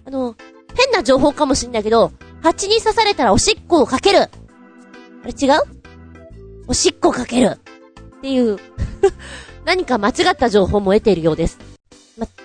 [0.04, 0.36] あの、
[0.76, 4.20] 変な情報かもしんないけど、蜂に刺されたらおしっこをかける。
[4.20, 4.28] あ
[5.24, 5.60] れ違う？
[6.68, 7.58] おしっこかける。
[8.18, 8.58] っていう、
[9.66, 11.71] 何か間違った情報も得ているようです。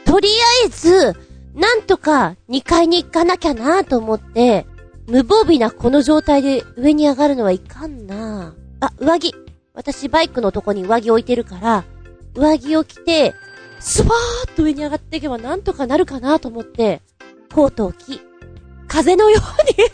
[0.07, 0.29] とり
[0.63, 1.13] あえず、
[1.53, 4.65] なんとか2階に行かなきゃなと思って、
[5.07, 9.35] 無防備なこの状態で上に上がるのはいかんなあ、上着。
[9.73, 11.83] 私バイクのとこに上着置いてるから、
[12.35, 13.35] 上着を着て、
[13.79, 17.01] スパーッと上に上がっていけばなんとかなるかなと思って、
[17.53, 18.21] コートを着、
[18.87, 19.87] 風のように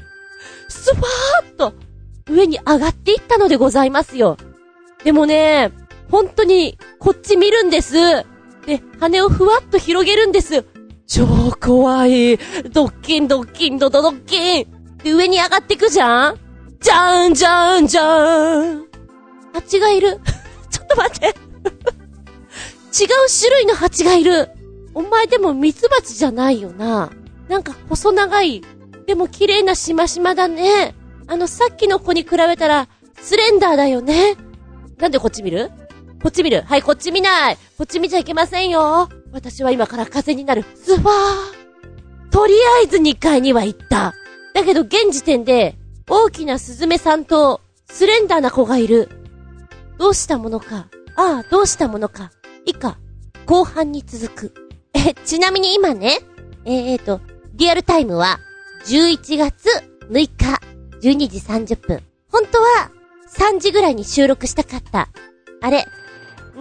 [0.68, 1.74] スパーッと
[2.30, 4.38] 上に上がっていったのでございますよ。
[5.04, 5.72] でもね、
[6.10, 7.94] 本当にこっち見るんです。
[8.68, 10.66] で、羽をふわっと広げるんです。
[11.06, 11.26] 超
[11.58, 12.36] 怖い。
[12.70, 14.66] ドッキンドッキンドドドッキン。
[15.02, 16.38] で、上に上がってくじゃん
[16.78, 18.86] じゃーんじゃーんじゃーん。
[19.54, 20.20] 蜂がいる。
[20.70, 21.28] ちょっと待って。
[21.28, 21.34] 違う
[23.40, 24.50] 種類の蜂がいる。
[24.92, 27.10] お前でもミツバチじゃないよな。
[27.48, 28.62] なんか細長い。
[29.06, 30.94] でも綺麗なしましまだね。
[31.26, 32.86] あのさっきの子に比べたら、
[33.18, 34.36] スレンダーだよね。
[34.98, 35.70] なんでこっち見る？
[36.22, 40.64] こっち見るはい、こっち見ないこっち見ちゃいけませんよ私は今から風になる。
[40.74, 41.58] スファー
[42.30, 44.14] とりあえず2階には行った。
[44.54, 45.76] だけど現時点で、
[46.08, 49.08] 大きなスズメさんと、スレンダーな子がいる。
[49.98, 50.88] どうしたものか。
[51.16, 52.32] ああ、どうしたものか。
[52.64, 52.98] 以下、
[53.46, 54.54] 後半に続く。
[54.94, 56.18] え、ちなみに今ね、
[56.64, 57.20] えーと、
[57.54, 58.38] リアルタイムは、
[58.86, 59.68] 11月
[60.10, 60.28] 6日、
[61.00, 62.02] 12時30分。
[62.30, 62.90] 本当は、
[63.36, 65.08] 3時ぐらいに収録したかった。
[65.60, 65.86] あれ、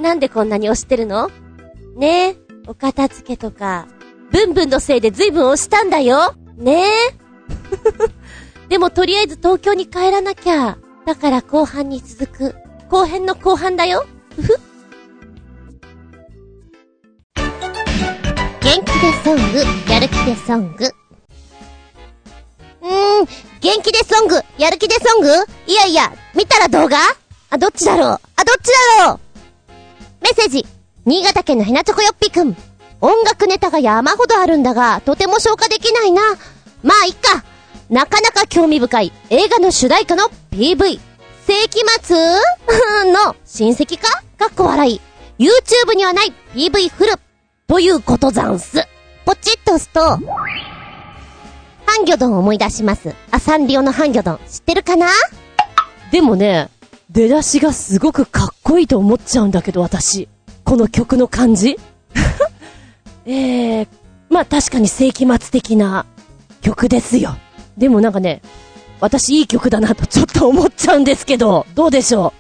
[0.02, 1.30] なんでこんなに押してるの？
[1.96, 3.88] ねえ、お片付けとか、
[4.32, 6.88] ブンブンのせいで随分押したんだよねえ。
[8.70, 10.78] でもとりあえず東京に帰らなきゃ。
[11.06, 12.56] だから後半に続く。
[12.90, 14.06] 後編の後半だよ。
[14.36, 14.60] ふふ。
[18.62, 20.86] 元気でソング、やる気でソング。
[22.82, 23.28] うーん、
[23.62, 25.30] 元気でソング、やる気でソング？
[25.66, 26.98] いやいや、見たら動画？
[27.50, 28.08] あ、どっちだろう？
[28.08, 29.20] あ、どっちだろう？
[30.28, 30.66] メッセージ。
[31.06, 32.54] 新潟県のヘナチョコヨッピくん。
[33.00, 36.22] 音楽ネタが山ほどあるんだが、とても消化できないな。
[36.84, 37.46] まあ、いっか。
[37.90, 41.00] なかなか興味深い映画の主題歌の PV。
[41.48, 42.18] 世紀末？
[43.14, 44.22] の親戚か？
[44.38, 45.02] かっこ笑い。
[45.40, 47.14] YouTube にはない PV フル。
[47.68, 48.86] ということざんす。
[49.24, 50.18] ポチッと押すと、ハ
[52.02, 53.16] ンギョドンを思い出します。
[53.32, 54.40] あ、サンリオのハンギョドン。
[54.50, 55.08] 知ってるかな？
[56.12, 56.70] でもね、
[57.10, 60.28] 出だしがすごくかっこいいと思っちゃうんだけど、私。
[60.64, 61.78] この曲の感じ？
[63.26, 63.88] えー、
[64.30, 66.06] まあ確かに世紀末的な
[66.62, 67.38] 曲ですよ。
[67.78, 68.42] でもなんかね、
[69.00, 72.34] 私いい曲だなとちょっと思っちゃうんですけど、どうでしょ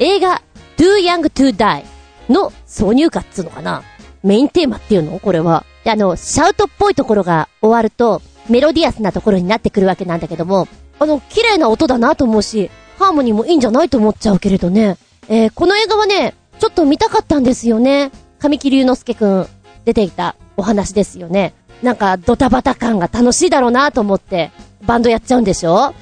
[0.00, 0.02] う？
[0.02, 0.40] 映画、
[0.78, 1.84] Too Young to Die
[2.30, 3.82] の挿入歌っつうのかな？
[4.22, 5.18] メインテーマっていうの？
[5.18, 5.66] これは。
[5.84, 10.66] で、あの、シャウトっぽいところが終わると、メロディアスなところになってくるわけなんだけども、
[10.98, 14.96] あの、綺麗な音だなと思うし、ハーモニーもいいんじゃないと思っちゃうけれどね。
[15.28, 18.10] えー、この映画はね、ちょっと見たかったんですよね。
[18.38, 19.46] 神木隆之介くん、
[19.84, 21.54] 出ていたお話ですよね。
[21.82, 24.50] なんか、ドタバタ感が楽しいだろうなと思って、
[24.86, 25.94] バンドやっちゃうんでしょ？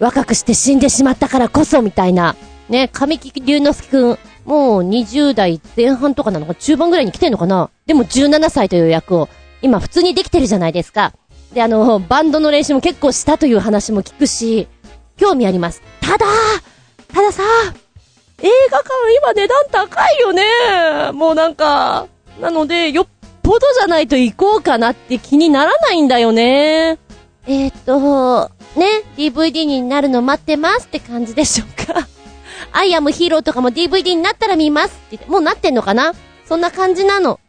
[0.00, 2.34] 若くして死んでしまったからこそみたいな。
[2.68, 7.70] ね、神木隆之介くん、もう20代前半とかなのか中盤ぐらいに来てんのかな？
[7.86, 9.28] でも17歳という役を
[9.62, 11.12] 今普通にできてるじゃないですか。
[11.54, 14.68] で、あの、バンドの練習も結構したという話も聞くし、
[15.16, 15.80] 興味あります。
[16.06, 16.26] ただ、
[17.12, 17.42] たださ、
[18.40, 20.42] 映画館今値段高いよね。
[21.12, 22.06] もうなんか、
[22.40, 23.06] なので、よっ
[23.42, 26.98] ぽどじゃないと行こうかなって気にならないんだよね。
[27.46, 32.06] えー、っと、ね、DVD になるの待ってますって感じでしょうか。
[32.72, 36.12] アイアムヒーローとかも DVD になったら見ますってって、もうなってんのかな？
[36.44, 37.40] そんな感じなの。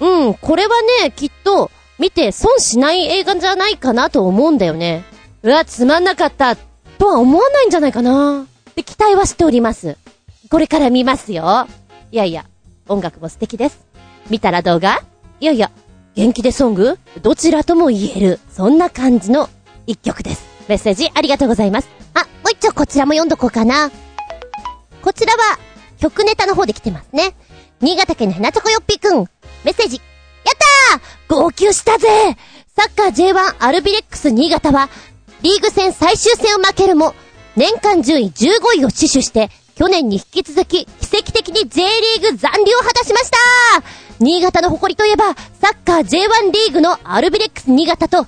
[0.00, 5.04] うん、これはね、きっと、見て損しない映画じゃないかなと思うんだよね。
[5.42, 6.56] うわ、つまんなかった、
[7.00, 8.46] とは思わないんじゃないかな。
[8.76, 9.96] で、期待はしております。
[10.50, 11.66] これから見ますよ。
[12.12, 12.44] いやいや、
[12.88, 13.80] 音楽も素敵です。
[14.28, 15.02] 見たら動画
[15.40, 15.70] いやいや、
[16.14, 16.98] 元気でソング？
[17.22, 19.48] どちらとも言える、そんな感じの
[19.86, 20.44] 一曲です。
[20.68, 21.88] メッセージありがとうございます。
[22.12, 23.90] あ、もう一丁こちらも読んどこうかな。
[25.00, 25.58] こちらは、
[25.98, 27.34] 曲ネタの方で来てますね。
[27.80, 29.24] 新潟県のヘナチョコヨッピーくん。
[29.64, 29.96] メッセージ。
[29.96, 30.02] や
[30.52, 32.08] ったー号泣したぜ
[32.76, 34.90] サッカー J1 アルビレックス新潟は、
[35.42, 37.14] リーグ戦最終戦を負けるも、
[37.56, 43.38] 年間順位15位を死守して、去年に引き続き、奇跡的に J リーグ残留を果たしました
[44.18, 48.26] 新潟の誇りといえば、サッカー J1 リーグのアルビレックス新潟と、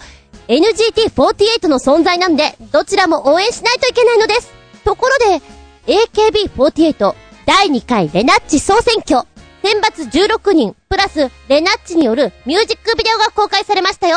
[0.49, 4.51] NGT48 の存在なんで、どちらも応援しないといけないのです。
[4.85, 5.43] ところで、
[5.87, 9.29] AKB48 第2回レナッチ総選挙、
[9.63, 14.17] 選抜16人、プラスレナッチによるミュージックビデオが公開されましたよ。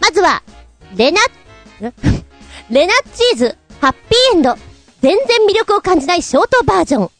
[0.00, 0.42] まずは、
[0.96, 1.30] レナッ、
[2.70, 4.56] レナッチーズ、ハッピーエンド、
[5.00, 7.10] 全然魅力を感じないショートバージョン。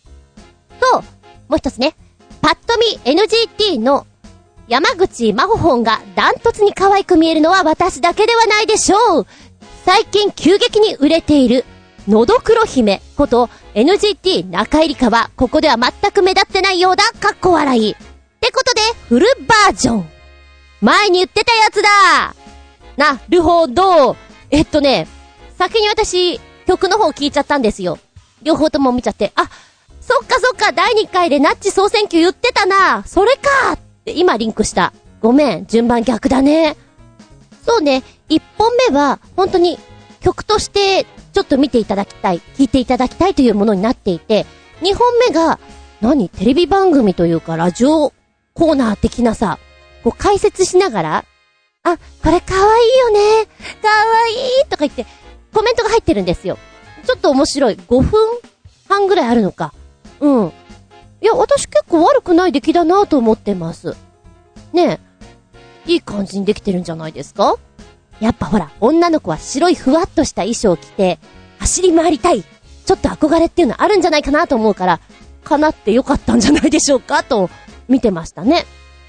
[0.80, 1.02] と、
[1.48, 1.94] もう一つね、
[2.42, 4.06] パッと見 NGT の
[4.66, 9.26] 山口真帆本がダントツに可愛く見えるのは私だけではないでしょう。
[9.84, 11.64] 最近急激に売れている、
[12.08, 17.92] のどくろ姫こと NGT 中入りかは、ここでは全く目立ってないようだ、かっこ笑い。
[17.92, 17.94] っ
[18.40, 20.10] てことで、フルバージョン。
[20.80, 22.34] 前に言ってたやつだ
[22.96, 24.16] なるほど。
[24.50, 25.06] えっとね、
[25.58, 27.98] 先に私、曲の方聞いちゃったんですよ。
[28.42, 29.48] 両方とも見ちゃって、あ、
[30.00, 33.02] そっかそっか、第2回でナッチ総選挙言ってたな。
[33.06, 34.92] それかって今リンクした。
[35.20, 36.76] ごめん、順番逆だね。
[37.66, 39.78] そうね、1本目は、本当に
[40.20, 44.46] 曲としてちょっと見ていただきたい、聴いていただきたいというものになっていて、
[44.82, 45.58] 2本目が、
[46.00, 46.28] 何？
[46.28, 48.12] テレビ番組というか、ラジオ
[48.52, 49.58] コーナー的なさ、
[50.04, 51.24] こう解説しながら、
[51.82, 53.48] あ、これかわいいよね。
[56.06, 56.56] ってるんですよ。
[57.04, 57.74] ちょっと面白い。
[57.74, 58.12] 5分
[58.88, 59.74] 半ぐらいあるのか。
[60.20, 60.52] うん。
[61.20, 63.96] いや、私結構悪くない出来だなと思ってます。
[64.72, 65.00] ね
[65.86, 65.92] え。
[65.92, 67.56] いい感じにできてるんじゃないですか？
[68.20, 71.18] やっぱほら、女の子は白いふわっとした衣装を着て、
[71.58, 72.42] 走り回りたい。
[72.42, 75.00] ちょっと憧れっていうのあるんじゃないかなと思うから、
[75.44, 77.24] 叶ってよかったんじゃないでしょうか？
[77.24, 77.50] と、
[77.88, 78.64] 見てましたね。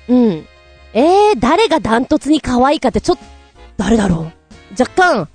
[0.07, 0.47] うん。
[0.93, 3.23] えー、誰がダントツに可愛いかってちょっと、
[3.77, 4.31] 誰だろう？
[4.79, 5.29] 若干、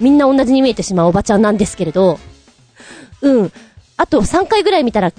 [0.00, 2.18] みんな同じに見えてしまうおばちゃんなんですけれど、
[3.22, 3.52] うん。
[3.96, 5.12] あと3回ぐらい見たら、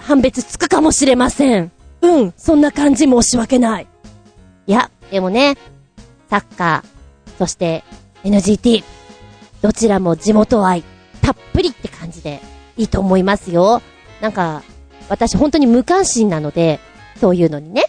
[0.00, 1.70] 判別つくかもしれません。
[2.02, 3.86] うん、そんな感じ申し訳ない。
[4.66, 5.56] いや、でもね、
[6.28, 7.84] サッカー、そして
[8.24, 8.84] NGT、
[9.62, 10.82] どちらも地元愛、
[11.22, 12.40] たっぷりって感じで
[12.76, 13.80] いいと思いますよ。
[14.20, 14.62] なんか、
[15.08, 16.80] 私本当に無関心なので、
[17.20, 17.84] そういうのにね、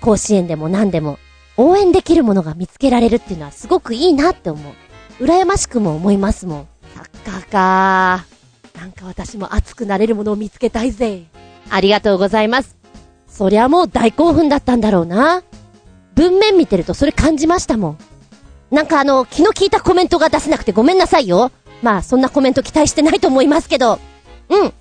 [0.00, 1.18] 甲子園でも何でも、
[1.56, 4.72] 応援できるものが見つけられるっていうのはすごくいいなって思う。
[5.20, 6.68] 羨ましくも思いますもん。
[6.94, 8.80] サッカーかー。
[8.80, 11.24] なんか私も熱くなれるものを見つけたいぜ。
[11.68, 12.78] ありがとうございます。
[13.28, 15.42] そりゃもう大興奮だったんだろうな。
[16.14, 17.98] 文面見てるとそれ感じましたもん。
[18.70, 21.52] なんかあの、気の利いたコメントが出せなくてごめんなさいよ。
[21.82, 23.98] まあ、そんなコメント期待してないと思いますけど。
[24.48, 24.72] うん。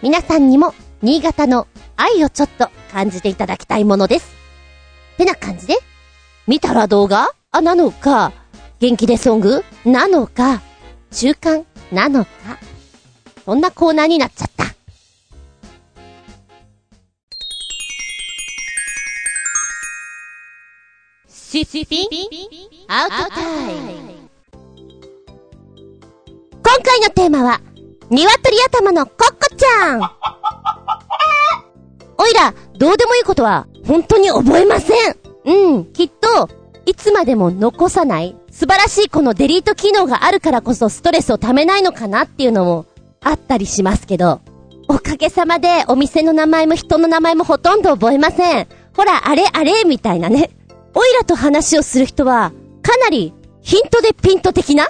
[0.00, 1.66] 皆さんにも、新潟の
[1.96, 4.32] 愛をちょっと感じていただきたいものです。
[5.14, 5.78] ってな感じで、
[6.46, 7.30] 見たら動画？
[7.50, 8.32] あ、なのか、
[8.82, 9.62] 元気でソング？
[9.84, 10.60] なのか、
[11.12, 12.30] 中間なのか、
[13.44, 14.64] そんなコーナーになっちゃった。
[21.28, 22.08] シスピン？
[22.88, 24.02] アウトタイム。
[26.50, 27.60] 今回のテーマは、
[28.10, 30.00] 鶏頭のコッコちゃん。
[32.18, 35.16] おいら、どうでもいいことは、本当に覚えません。
[35.44, 36.50] うん、きっと、
[36.84, 38.34] いつまでも残さない。
[38.52, 42.86] 素晴らしいこのデリート機能があるからこそストレスをためないのかなっていうのも
[43.22, 44.42] あったりしますけど、
[44.88, 48.68] おかげさまでお店の名前も人の名前もほとんど覚えません。
[48.94, 50.50] ほら、あれあれみたいなね。
[50.94, 54.88] おいらと話をする人は、かなりヒントでピント的な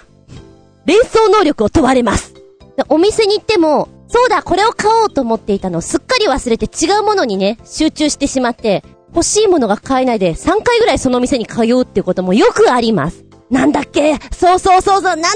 [0.84, 2.34] 連想能力を問われます。
[2.88, 8.82] お店に行っても、そうだ、これを買おうと思っていたのをすっかり忘れて違うものにね、集中してしまって、
[9.14, 13.24] 欲しいものが買えないで3回ぐらいその店に通うっていうこともよくあります。
[13.52, 14.18] なんだっけ？
[14.32, 15.32] そうそうそうそう、なんだっ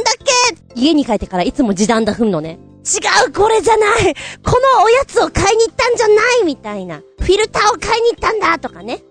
[0.74, 0.80] け？
[0.80, 2.58] 家に帰ってからいつも時短だ踏むのね。
[2.82, 7.02] 違う、これじゃないこのおやつを買いに行ったんじゃないみたいな。
[7.18, 9.02] フィルターを買いに行ったんだとかね。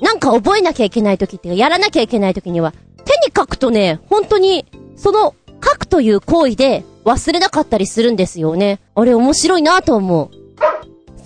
[0.00, 2.72] なんか覚えなきゃいけない時ってか、やらなきゃいけない時には、
[3.04, 4.64] 手に書くとね、本当に、
[4.96, 8.78] その、書くという行為で忘れなかったりするんですよね。
[8.94, 10.30] あれ面白いなと思う。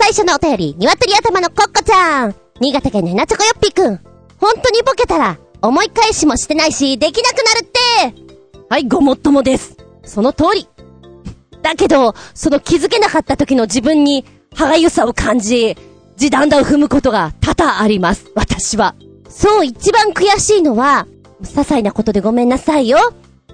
[0.00, 2.35] 最初のお便り、鶏頭のコッコちゃん。
[2.61, 4.00] 新潟県のなちょこよっぴくん。
[4.38, 8.25] 本当にボケたら、思い返しもしてないし、できなくなるって
[8.68, 9.77] はい、ごもっともです。
[10.05, 10.68] その通り。
[11.62, 15.77] だけど、その気づけなかった時の自分に、歯がゆさを感じ、
[16.16, 18.31] 時短だを踏むことが多々あります。
[18.35, 18.96] 私は。
[19.29, 21.07] そう、一番悔しいのは、
[21.42, 22.98] 些細なことでごめんなさいよ。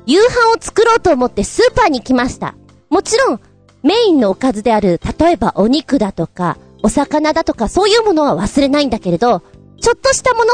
[0.07, 2.55] 夕飯を作ろうと思ってスーパーに来ました。
[2.89, 3.41] もちろん、
[3.83, 9.43] メインのおかずである、例えばお肉だとか、お魚だとか、そういうものは忘れないんだけれど、
[9.81, 10.53] ちょっとしたもの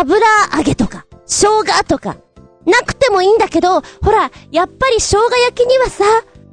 [0.00, 0.20] 油
[0.56, 2.16] 揚げとか、生姜とか、
[2.66, 6.04] なくてもいいんだけど、ほら、やっぱり生姜焼きにはさ、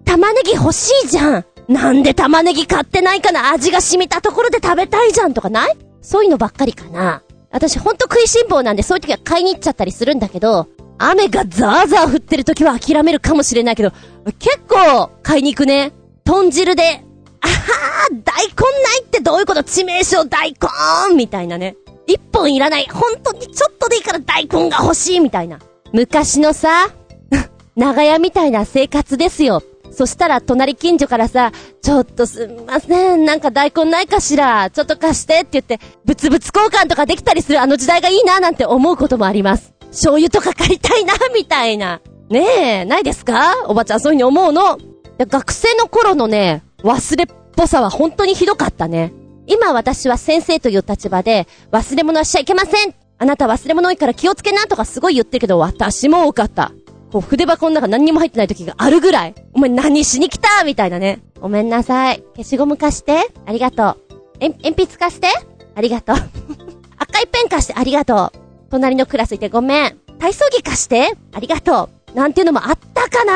[0.06, 1.46] 玉ねぎ欲しいじゃん。
[1.68, 5.78] なんで玉ねぎ買ってないかな味が染みたところで食べたいじゃんとかない？
[6.02, 7.22] そういうのばっかりかな。
[7.52, 13.92] 私ほんと食いしん坊なんでそういう時は買いに行っちゃったりするんだけど、雨がザーザー降ってる時は諦めるかもしれないけど、
[14.40, 15.92] 結構買いに行くね。
[16.26, 17.04] 豚汁で、
[17.42, 19.62] あはー大根ないってどういうこと？
[19.62, 21.76] 致命傷大根みたいなね。
[22.10, 22.88] 一本いらない。
[22.92, 25.60] 本当にちょっとでいいから大根が欲しいみたいな。
[25.94, 26.88] 昔のさ、
[27.76, 29.62] 長屋みたいな生活ですよ。
[29.92, 31.52] そしたら隣近所からさ、
[31.82, 39.74] ちょっとすみません、なんか大根ないかしら、ちょっと貸してって言って、物々交換とかできたりするあの時代がいいななんて思うこともあります。
[39.90, 42.02] 醤油とか借りたいな、みたいな。
[42.30, 42.42] ね
[42.82, 43.56] え、ないですか？
[43.68, 44.78] おばちゃんそういう風に思うの。
[45.18, 49.12] 学生の頃のね、忘れっぽさは本当にひどかったね。
[49.50, 56.72] 今私は先生という立場で、忘れ物はしちゃいけませんあなた忘れ物多いから気をつけなとかすごい言ってるけど、私も多かった。
[57.12, 60.64] こう筆箱の中何にも入ってない時があるぐらい、お前何しに来た？
[60.64, 61.20] みたいなね。
[61.42, 62.24] ごめんなさい。
[62.36, 63.98] 消しゴム貸してありがとう。
[64.40, 65.28] え、鉛筆貸して？
[65.76, 66.16] ありがとう。
[66.98, 68.40] 赤いペン貸してありがとう。
[68.70, 69.98] 隣のクラスいてごめん。
[70.20, 71.18] 体操着貸して？
[71.34, 72.16] ありがとう。
[72.16, 73.34] なんていうのもあったかな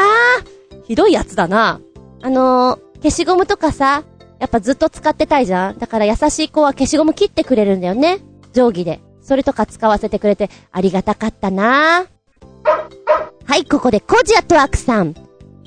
[0.86, 1.82] ひどいやつだな。
[2.22, 4.04] あのー、消しゴムとかさ、
[4.44, 8.20] やっぱずっと使ってたいじゃんだから優しい子は消しゴム切ってくれるんだよね。
[8.52, 9.00] 定規で。
[9.22, 12.06] それとか使わせてくれてありがたかったな
[13.46, 15.16] はい、ここでコジアトワークさん。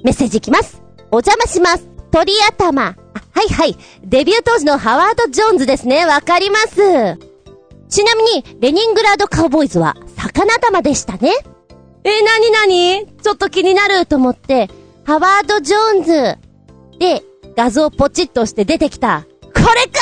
[0.04, 0.82] メッセージいきます。
[1.10, 1.88] お邪魔します。
[2.10, 2.88] 鳥頭。
[2.88, 2.96] あ、
[3.32, 3.78] はいはい。
[4.04, 6.04] デビュー当時のハワード・ジョーンズですね。
[6.04, 6.74] わかります。
[7.88, 11.32] ちなみに、レニングラード・カウボーイズは、魚玉でしたね。
[12.04, 13.06] え、なになに？
[13.22, 14.68] ちょっと気になると思って、
[15.04, 16.12] ハワード・ジョーンズ
[16.98, 17.22] で、
[17.56, 19.26] 画像ポチッとして出てきた。
[19.42, 20.00] これか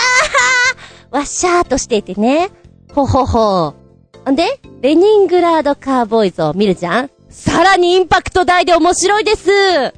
[1.13, 2.51] ーわっしゃーとしていてね。
[2.93, 4.31] ほほほー。
[4.33, 9.93] んで、レニングラード・カーボーイズを見るじゃんさらにインパクト大で面白いですあん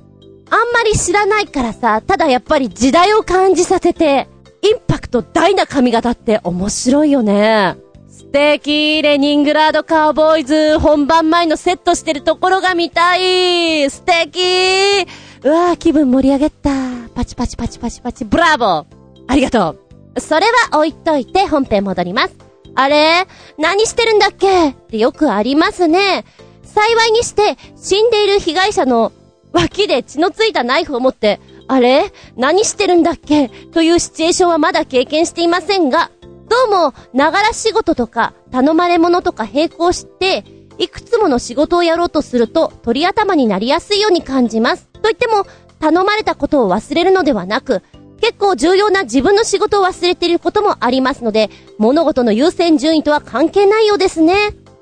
[0.73, 4.29] まり知らないからさ、ただやっぱり時代を感じさせて、
[4.63, 7.77] インパクト大な髪型って面白いよね。
[8.09, 15.07] 素敵レニングラードカーボーイズ本番前のセットしてるところが見たい素敵
[15.43, 17.06] うわぁ、気分盛り上げた。
[17.17, 18.87] パチパチパチパチパチ、ブラボー
[19.27, 19.79] ありがと
[20.14, 22.37] うそれは置いといて本編戻ります。
[22.75, 23.27] あれ？
[23.57, 24.69] 何してるんだっけ？
[24.69, 26.27] ってよくありますね。
[26.62, 29.12] 幸いにして、死んでいる被害者の
[29.53, 32.12] 脇で血のついたナイフを持って、あれ？
[32.37, 33.49] 何してるんだっけ？
[33.49, 36.11] というシチュエーションはまだ経験していませんが、
[36.51, 40.45] どうも、ながら仕事とか、頼まれ物とか並行して、
[40.77, 44.89] いくつもの仕事をやろうとすると、鳥頭になりやすいように感じます。
[44.93, 45.47] と言っても、
[45.81, 47.83] 頼まれたことを忘れるのではなく、
[48.20, 54.35] 結構重要な自分の仕事を忘れていることもありますので、物事の優先順位とは関係ないようですね。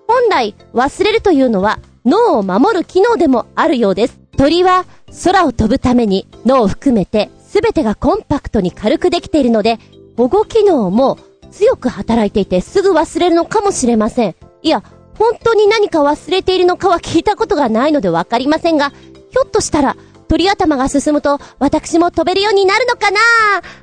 [0.06, 4.20] 本来、忘れるというのは、脳を守る機能でもあるようです。
[4.36, 4.84] 鳥は、
[5.24, 9.78] 空を飛ぶために脳を含めて、すべてがコンパクトに軽くできているので、
[10.16, 11.18] 保護機能も
[11.50, 14.34] 強く働いていてすぐ忘れるのかもしれません。
[14.62, 14.82] いや、
[15.18, 19.96] 本当に何か忘れているのかは聞いたことがないのでわかりませんが、ひょっとしたら、
[20.28, 23.18] 鳥頭が進むと、私も飛べるようになるのかな？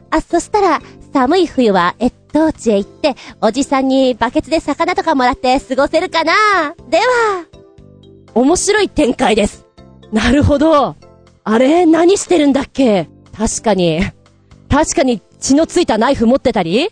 [0.10, 0.82] あ、そしたら、
[1.14, 6.34] 寒い冬は越冬地へ行って、おじさんにバケツで魚とかもらって過ごせるかな？
[6.90, 7.46] では、
[8.34, 9.66] 面白い展開です。
[10.12, 10.96] なるほど。
[11.44, 13.10] あれ何してるんだっけ？
[13.38, 14.02] 確かに。
[14.70, 16.90] 確かに血のついたナイフ持ってたり？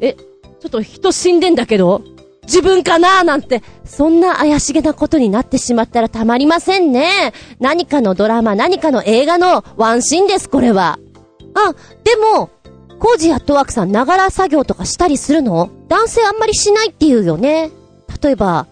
[0.00, 2.02] え、ちょっと人死んでんだけど
[2.48, 7.34] 自分かななんて、そんな怪しげなことになってしまったらたまりませんね。
[7.60, 10.98] 何かのドラマ、何かの映画のワンシーンです、これは。
[11.54, 11.74] あ、
[12.04, 12.48] でも、
[12.98, 15.70] コージやトワークさん、ながら作業とかしたりするの？
[15.88, 17.70] 男性あんまりしないって言うよね。
[18.22, 18.66] 例えば、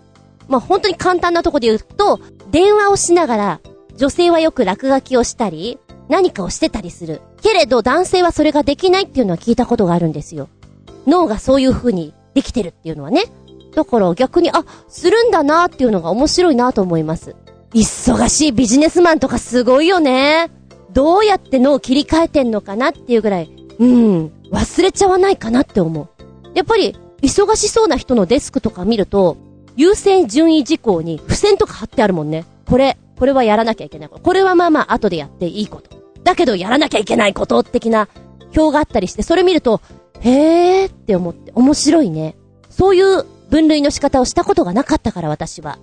[0.49, 2.19] まあ、本当に簡単なとこで言うと、
[2.51, 3.61] 電話をしながら、
[3.97, 7.21] 女性はよく落書きをしたり、何かをしてたりする。
[7.43, 10.49] けれど男性はそれができないっていうのは聞いたことがあるんですよ。
[11.07, 13.25] 脳がそういう風にできてるっていうのはね。
[13.77, 17.37] だから逆に、あ、するんだなっていうのが面白いなと思います。
[17.75, 20.51] 忙しいビジネスマンとかすごいよね。
[20.95, 26.09] どうやって脳を切り替えてんのかなっていうぐらい、うん、忘れちゃわないかなって思う。
[26.55, 29.37] やっぱり、忙しそうな人のデスクとか見ると、
[29.77, 32.47] 優先順位事項に付箋とか貼ってあるもんね。
[32.67, 34.33] これ、これはやらなきゃいけないこ。
[34.33, 35.99] れはまあまあ後でやっていいこと。
[36.25, 38.09] だけどやらなきゃいけないこと的な
[38.57, 39.83] 表があったりして、それ見ると、
[40.21, 42.37] へーって思って面白いね。
[42.71, 45.79] そういう分類の仕方をしたことがなかったから私は。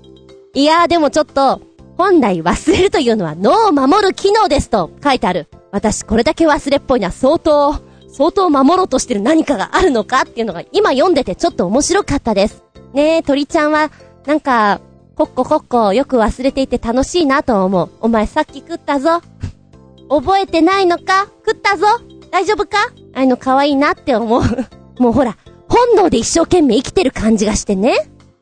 [0.54, 1.62] いやーでもちょっと、
[1.98, 5.48] 本来忘れるというのは脳を守る機能ですと書いてある。
[5.72, 7.76] 私これだけ忘れっぽいのは相当、
[8.12, 12.64] 相当守ろうとしてる何かがあるのかっていうのが今読んでてちょっと面白かったです。
[12.94, 13.92] ねえ、鳥ちゃんは、
[14.26, 14.82] なんか、
[15.16, 17.90] コッココッコよく忘れていて楽しいなと思う。
[18.02, 19.22] お前さっき食ったぞ。
[20.10, 21.28] 覚えてないのか？
[21.46, 21.86] 食ったぞ
[22.32, 22.78] 大丈夫か？
[23.14, 24.42] ああいうの可愛いなって思う。
[25.02, 25.38] もうほら、
[25.74, 27.96] 本能で一生懸命生きてる感じがしてね。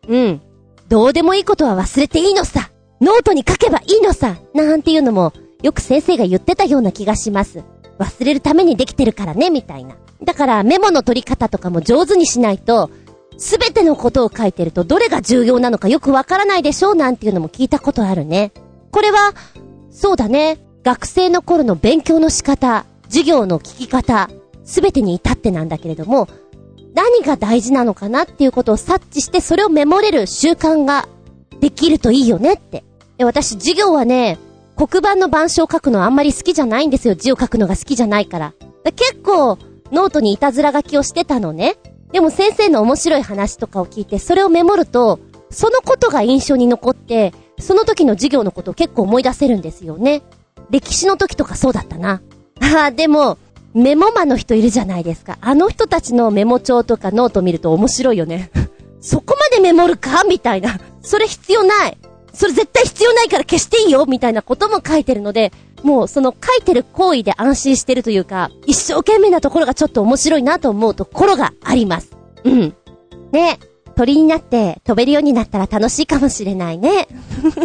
[0.10, 0.42] うん。
[0.90, 2.72] どうでもいいことは忘れていいのさ。
[3.00, 4.36] ノートに書けばいいのさ。
[4.54, 5.32] なんていうのも、
[5.64, 7.64] よく先生が言ってたような気がします。
[8.00, 9.96] 忘れるためにできてるからね、みたいな。
[10.22, 12.90] だからメモの取り方とかも上手にしないと、
[13.38, 18.52] すべてのことを書いてるとどれが重要なのかよくわからないでしょうなんていうのも聞いたことあるね。
[18.92, 19.34] これは、
[19.90, 20.60] そうだね。
[20.84, 24.30] 学生の頃の勉強の仕方、授業の聞き方、
[24.66, 26.28] すべてに至ってなんだけれども、
[26.94, 31.08] 何が大事なのかなっていうことを察知してそれをメモれる習慣が
[31.60, 32.84] できるといいよねって。
[33.24, 34.38] 私授業はね、
[34.76, 37.16] 黒板の板書を書くのあんまり好きじゃないんですよ。
[37.16, 38.54] 字を書くのが好きじゃないから。
[38.84, 39.58] で結構、
[39.92, 41.76] ノートにいたずら書きをしてたのね。
[42.12, 45.20] でも先生の面白い話とかを聞いて、それをメモると、
[45.50, 50.24] そのことが印象に残って、その時の授業のことを結構思い出せるんですよね。
[50.70, 52.22] 歴史の時とかそうだったな。
[52.60, 53.38] ああ、でも、
[53.74, 55.38] メモ魔の人いるじゃないですか。
[55.42, 58.52] あの人たちのメモ帳とかノート見ると面白いよね。
[59.00, 60.24] そこまでメモるか？
[60.26, 60.80] みたいな。
[61.02, 61.98] それ必要ない。
[62.34, 64.06] それ絶対必要ないから消していいよ？
[64.06, 65.52] みたいなことも書いてるので、
[65.84, 72.12] もうその書いてる行為で安心してるというか、一生懸命なところがちょっと面白いなと思うところがあります。
[72.44, 72.76] うん。
[73.32, 73.60] ね
[73.96, 77.08] 鳥になって飛べるようになったら楽しいかもしれないね。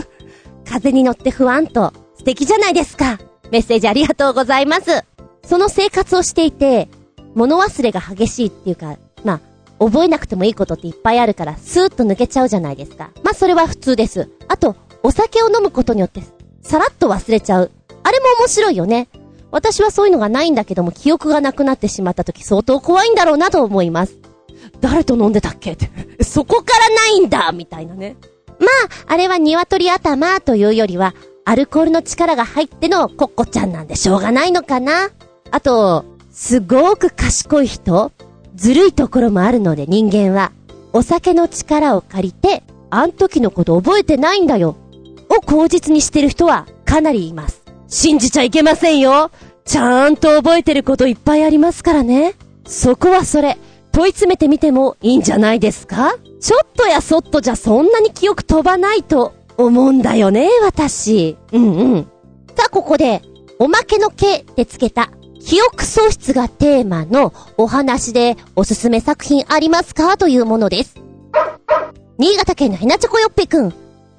[0.68, 3.18] 風に乗って不安と素敵じゃないですか。
[3.50, 5.04] メッセージありがとうございます。
[5.47, 6.88] その生活をしていて、
[7.34, 13.11] 物忘れが激しいっていうか、まあ、覚えなくてもいいことっていっぱいあるから、スーッと抜けちゃうじゃないですか。
[13.22, 14.28] まあ、それは普通です。
[14.49, 16.22] あと、お酒を飲むことによって、
[16.62, 17.70] さらっと忘れちゃう。
[18.03, 19.09] あれも面白いよね。
[19.53, 24.16] 私はそういうのがないんだけども、記憶がなくなってしまった時相当怖いんだろうなと思います。
[24.80, 25.72] 誰と飲んでたっけ？
[25.72, 25.90] って。
[26.24, 28.16] そこからないんだみたいなね。
[28.59, 35.11] まあ、あれは鶏頭というよりは、アルコールの力が入ってのコッコちゃんなんでしょうがないのかな。
[35.51, 38.12] あと、すごく賢い人
[38.55, 40.53] ずるいところもあるので人間は、
[40.92, 44.76] お酒の力を借りて、あん時のこと覚えてないんだよ。
[45.28, 47.62] を口実にしてる人はかなりいます。
[47.88, 49.30] 信じちゃいけませんよ。
[49.64, 52.34] ちゃんと覚えてることいっぱいありますからね。
[52.66, 53.59] そこはそれ、
[53.92, 56.16] 問い詰めてみてもいいんじゃないですか？
[56.40, 61.36] ちょっとやそっとじゃそんなに記憶飛ばないと思うんだよね、私。
[61.53, 62.03] うんうん。
[62.57, 63.22] さあ、ここで、
[63.59, 65.11] おまけの毛でつけた、
[65.47, 70.97] 記憶喪失がテーマのお話でおすすめ作品ありますかというものです。
[72.18, 73.72] 新潟県のひなちょこよっぺくん。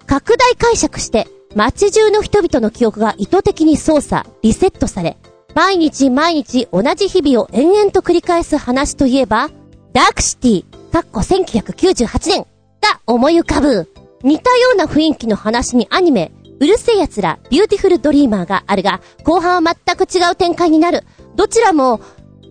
[0.05, 5.17] 拡大解釈して、街中の人々の記憶が意図的に操作、リセットされ、
[5.53, 9.49] 毎日毎日同じ日々を延々と繰り返す話といえば、
[9.91, 12.39] ダークシティ、かっこ1998年
[12.79, 13.91] が思い浮かぶ。
[14.23, 21.03] 似たような雰囲気の話にアニメ、うる星やつら、ビューティフルドリーマーがあるが、後半は全く違う展開になる。
[21.37, 22.01] どちらも、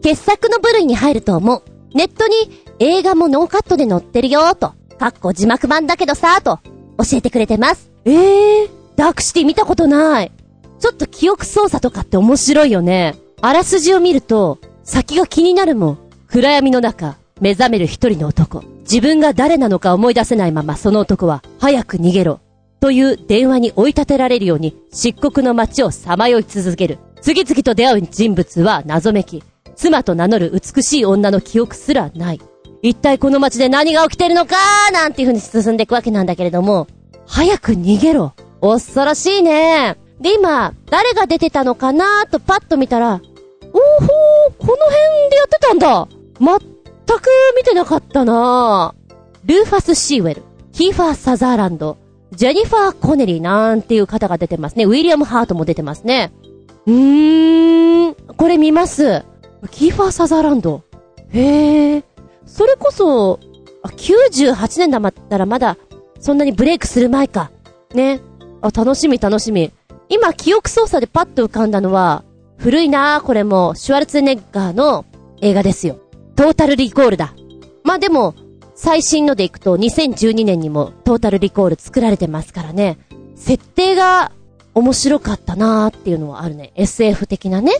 [0.00, 1.62] 傑作の部類に入ると思う。
[1.92, 2.34] ネットに
[2.78, 6.60] 映画もノーカットで載ってるよと、かっこ字幕版だけどさと、
[6.98, 7.90] 教えてくれてます。
[8.04, 10.30] ええー、ダークシティ見たことない。
[10.78, 13.16] ちょっと記憶操作とかって面白いよね。
[13.42, 15.98] あらすじを見ると、先が気になるもん。
[16.28, 18.62] 暗闇の中、目覚める一人の男。
[18.82, 22.38] 自分が誰なのか思い出せないままその男は、早く逃げろ。
[22.78, 26.98] という電話に追い立てられるように、漆黒の街をさまよい続ける。
[27.26, 29.42] 次々と出会う人物は謎めき。
[29.74, 32.40] 妻と名乗る美しい女の記憶すらない。
[32.82, 36.86] 一体この街で何が起きてるのかーなんていう風に進んでいくわけなんだけれども、
[37.26, 38.32] 早く逃げろ。
[38.60, 39.96] 恐ろしいね。
[40.20, 43.76] で、今、誰が出てたのかなーとパッと見たら、おーほー、
[44.64, 46.06] この辺でやってたんだ。
[46.38, 48.94] 全く見てなかったな
[49.44, 51.98] ルーファス・シーウェル、キーファー・サザーランド、
[52.30, 54.84] ジェニファー・コネリーなんていう方が出てますね。
[54.84, 56.30] ウィリアム・ハートも出てますね。
[56.86, 59.24] うーん、これ見ます。
[59.70, 60.82] キーファー・サザーランド。
[61.30, 62.04] へえ。
[62.44, 63.40] それこそ、
[63.82, 65.76] あ、98年だったらまだ、
[66.20, 67.50] そんなにブレイクする前か。
[67.94, 68.20] ね。
[68.62, 69.72] あ、楽しみ楽しみ。
[70.08, 72.24] 今、記憶操作でパッと浮かんだのは、
[72.58, 75.04] 古いなぁ、これも、シュワルツネッガーの
[75.40, 75.98] 映画ですよ。
[76.36, 77.34] トータルリコールだ。
[77.82, 78.34] まあ、でも、
[78.76, 82.98] 最新のでいくと2012年にもトータルリコール作られてますからね。
[83.34, 84.32] 設定が
[84.76, 86.72] 面白かったなーっていうのはあるね。
[86.74, 87.72] SF 的なね。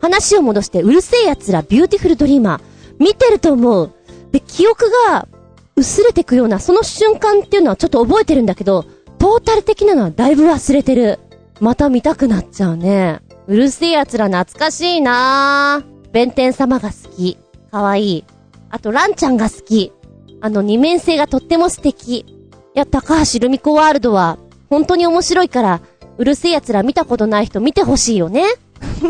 [0.00, 2.60] 話を戻して、うる星やつら、ビューティフルドリーマー。
[2.98, 3.92] 見てると思う。
[4.32, 5.28] で、記憶が
[5.76, 8.86] 薄れてくような、その瞬間っていうのはちょっと覚えてるんだけど、
[9.18, 11.18] トータル的なのはだいぶ忘れてる。
[11.60, 13.20] また見たくなっちゃうね。
[13.46, 16.10] うる星やつら懐かしいなー。
[16.10, 17.36] 弁天様が好き。
[17.70, 18.24] かわいい。
[18.70, 19.92] あと、ランちゃんが好き。
[20.40, 22.20] あの、二面性がとっても素敵。
[22.20, 22.24] い
[22.72, 24.38] や、高橋ルミ子ワールドは、
[24.70, 25.80] 本当に面白いから、
[26.18, 28.44] うるせえ奴ら見たことない人見てほしいよね。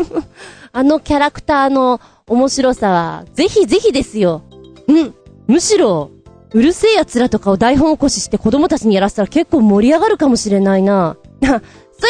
[0.73, 4.43] あのキャラクターの面白さは、ぜひぜひですよ。
[4.87, 5.13] うん。
[5.47, 6.11] むしろ、
[6.53, 11.17] うるせえ奴らとかを台本起こしして子供たちにやらせたら結構盛り上がるかもしれないな。
[11.41, 11.59] そうい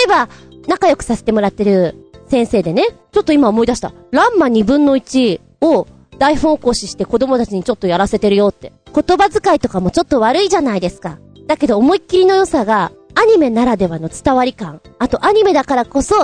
[0.06, 0.30] えば、
[0.68, 1.96] 仲良くさせてもらってる
[2.28, 3.94] 先生でね、ちょっと今思い出した。
[4.12, 5.88] ランマ2分の1を
[6.18, 8.74] 台本起こしして子供たちにちょっとやらせてるよって。
[8.94, 11.18] 言葉遣いとかもちょっと悪いじゃないですか。
[11.48, 14.82] だけど思いっきりの良さが、アニメならではの伝わり感。
[15.00, 16.16] あとアニメだからこそ、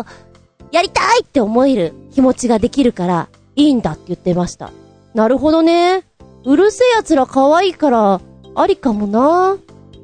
[0.72, 4.72] やりたいって思える気持ちができるから、いいんだって言ってました。
[5.14, 6.04] なるほどね。
[6.46, 8.22] うるせえ奴ら可愛いから、
[8.56, 9.58] ありかもな。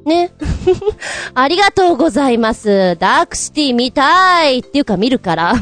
[0.06, 0.32] ね。
[1.34, 2.98] ありがとうございます。
[3.00, 5.52] ダークシティ見たいっていうか見るから。
[5.52, 5.56] あ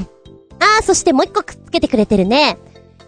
[0.80, 2.57] あ、そしてもう一個くっつけてくれてるね。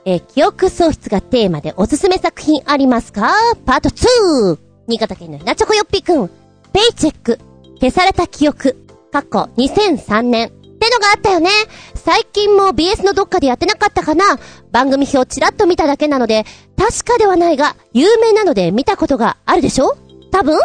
[0.06, 3.32] えー、記憶喪失がテーマでおすすめ作品ありますか？
[3.66, 4.58] パート 2!
[4.88, 6.28] 新潟県のひなちょこよっぴくん。
[6.74, 7.40] ペイチェック。
[7.84, 8.78] 消された記憶。
[9.12, 10.48] かっこ2003年。
[10.48, 11.50] ってのがあったよね。
[11.96, 14.24] 最近も BS のどっかでやってなかったかな
[14.72, 16.46] 番組表ちらっと見ただけなので、
[16.78, 19.98] 確かではないが、有名なので見たことがあるでしょ？
[20.32, 20.58] 多分？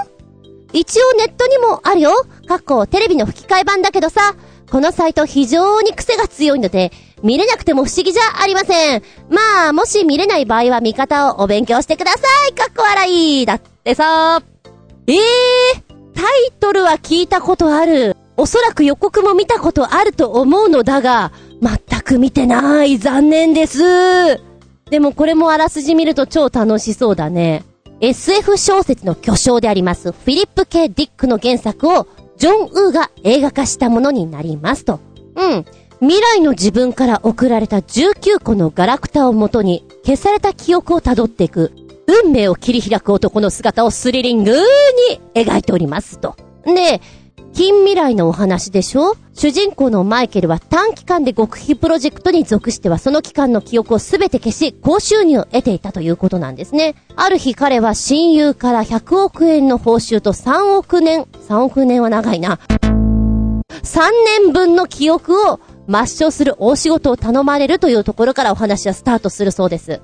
[0.72, 2.12] 一応ネットにもあるよ。
[2.46, 4.36] 過去テレビの吹き替え版だけどさ、
[4.70, 6.92] このサイト非常に癖が強いので、
[7.24, 9.02] 見れなくても不思議じゃありません。
[9.28, 12.52] まあ、もし見れない場合は見方をお勉強してください。
[12.54, 13.44] かっこ笑い。
[13.44, 14.40] だってさ。
[15.08, 15.87] ええー、
[16.18, 18.16] タイトルは聞いたことある。
[18.36, 21.30] おそらく予告も見たことあると思うのだが、
[21.62, 22.98] 全く見てない。
[22.98, 24.40] 残念です。
[24.90, 27.62] でもこれもあらすじ見ると超楽しそうだね。
[28.00, 34.98] SF 小説の巨匠であります、フィリップ・ケ・ディックの原作を、ジョン・ウーが映画化したものになりますと。
[35.36, 35.64] うん。
[36.00, 41.70] 未来の自分から送られた19個のガラクタをもとに、消された記憶を辿っていく、
[42.08, 46.36] 運命を切り開く男の姿をスリリングに描いておりますと。
[46.64, 47.02] で、
[47.52, 49.14] 近未来のお話でしょ？
[49.34, 56.94] 主人公のマイケルは短期間で極秘プロジェクトに属してはその期間の記憶をすべて消し、高収入を得ていたということなんですね。
[57.14, 62.58] ある日彼は親友から100億円の報酬と3億年、3億年は長いな。
[63.68, 64.00] 3
[64.44, 70.00] 年分の記憶を抹消する大仕事を頼まれるというところからお話はスタートするそうです。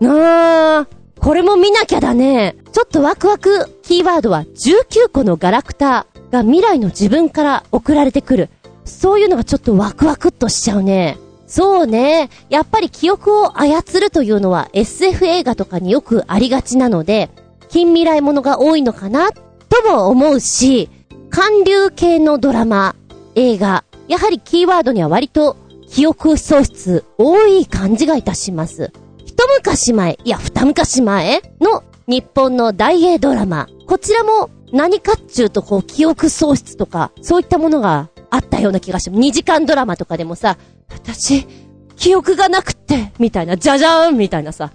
[0.00, 0.88] なあ、
[1.20, 2.56] これも見なきゃだね。
[2.72, 3.68] ちょっとワクワク。
[3.82, 8.48] キーワードは19個のガラクタが未来の自分から送られてくる。
[8.84, 11.18] そういうのがちょっとワクワクっとしちゃうね。
[11.46, 12.28] そうね。
[12.50, 17.30] やっぱり記憶を操るというのは SF 映画とかによくありがちなので、
[17.68, 19.42] 近未来ものが多いのかな、と
[19.90, 20.90] も思うし、
[21.30, 22.94] 韓流系のドラマ、
[23.34, 25.56] 映画、やはりキーワードには割と
[25.88, 28.92] 記憶喪失多い感じがいたします。
[29.38, 31.42] 一昔前、いや二昔前？
[31.60, 33.68] の日本の大英ドラマ。
[33.86, 40.58] こちらも何かっちゅうとこう記憶喪失とか、そういったものがあったような気がして、2時間ドラマとかでもさ、
[40.90, 41.46] 私、
[41.94, 44.72] 記憶がなくって、みたいな、じゃじゃーんみたいなさ、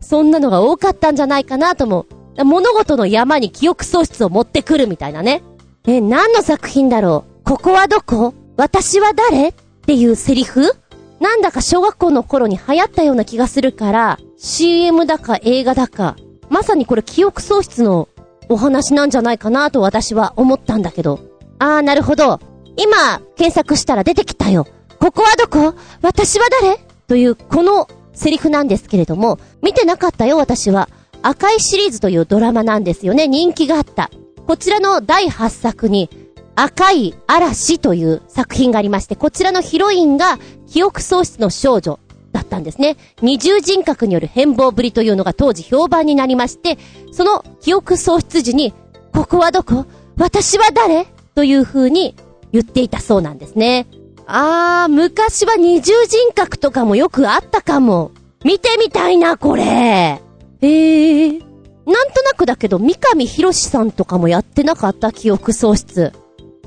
[0.00, 2.06] そんなのが多かったんじゃないかなと思
[2.36, 2.44] う。
[2.44, 5.44] 物事の山に記憶喪失を持ってくるみたいなね。
[5.86, 7.44] え、何の作品だろう？
[7.44, 8.34] ここはどこ？
[8.56, 9.50] 私は誰？
[9.50, 9.52] っ
[9.86, 10.72] ていうセリフ？
[11.20, 16.16] なんだか小学校の頃に流行ったような気がするから、CM だか映画だか、
[16.48, 18.08] まさにこれ記憶喪失の
[18.48, 21.20] お話なんじゃないかなと私は思ったんだけど。
[21.58, 22.40] あー、なるほど。
[22.76, 24.66] 今、検索したら出てきたよ。
[24.98, 25.74] ここはどこ？
[26.02, 26.78] 私は誰？
[27.06, 30.88] という、このセリフなんですけれども、見てなかったよ、私は。
[31.22, 33.28] 赤いシリーズというドラマなんですよね。
[33.28, 34.10] 人気があった。
[34.46, 36.08] こちらの第8作に、
[36.62, 40.38] 赤い嵐という作品がありまして、こちらのヒロインが
[40.68, 41.98] 記憶喪失の少女
[42.32, 42.98] だったんですね。
[43.22, 46.76] 二重人格による変貌ぶりというのが当時評判になりまして、
[47.12, 48.74] その記憶喪失時に、
[49.14, 49.86] ここはどこ？
[50.18, 51.06] 私は誰？
[51.34, 52.14] という風に
[52.52, 53.86] 言っていたそうなんですね。
[54.26, 58.10] あー、昔は二重人格とかもよくあったかも。
[58.44, 59.62] 見てみたいな、これ。
[59.62, 61.40] えー。
[61.86, 65.10] なんとなくだけど、三上博史さんとかもやってなかった？
[65.10, 66.12] 記憶喪失。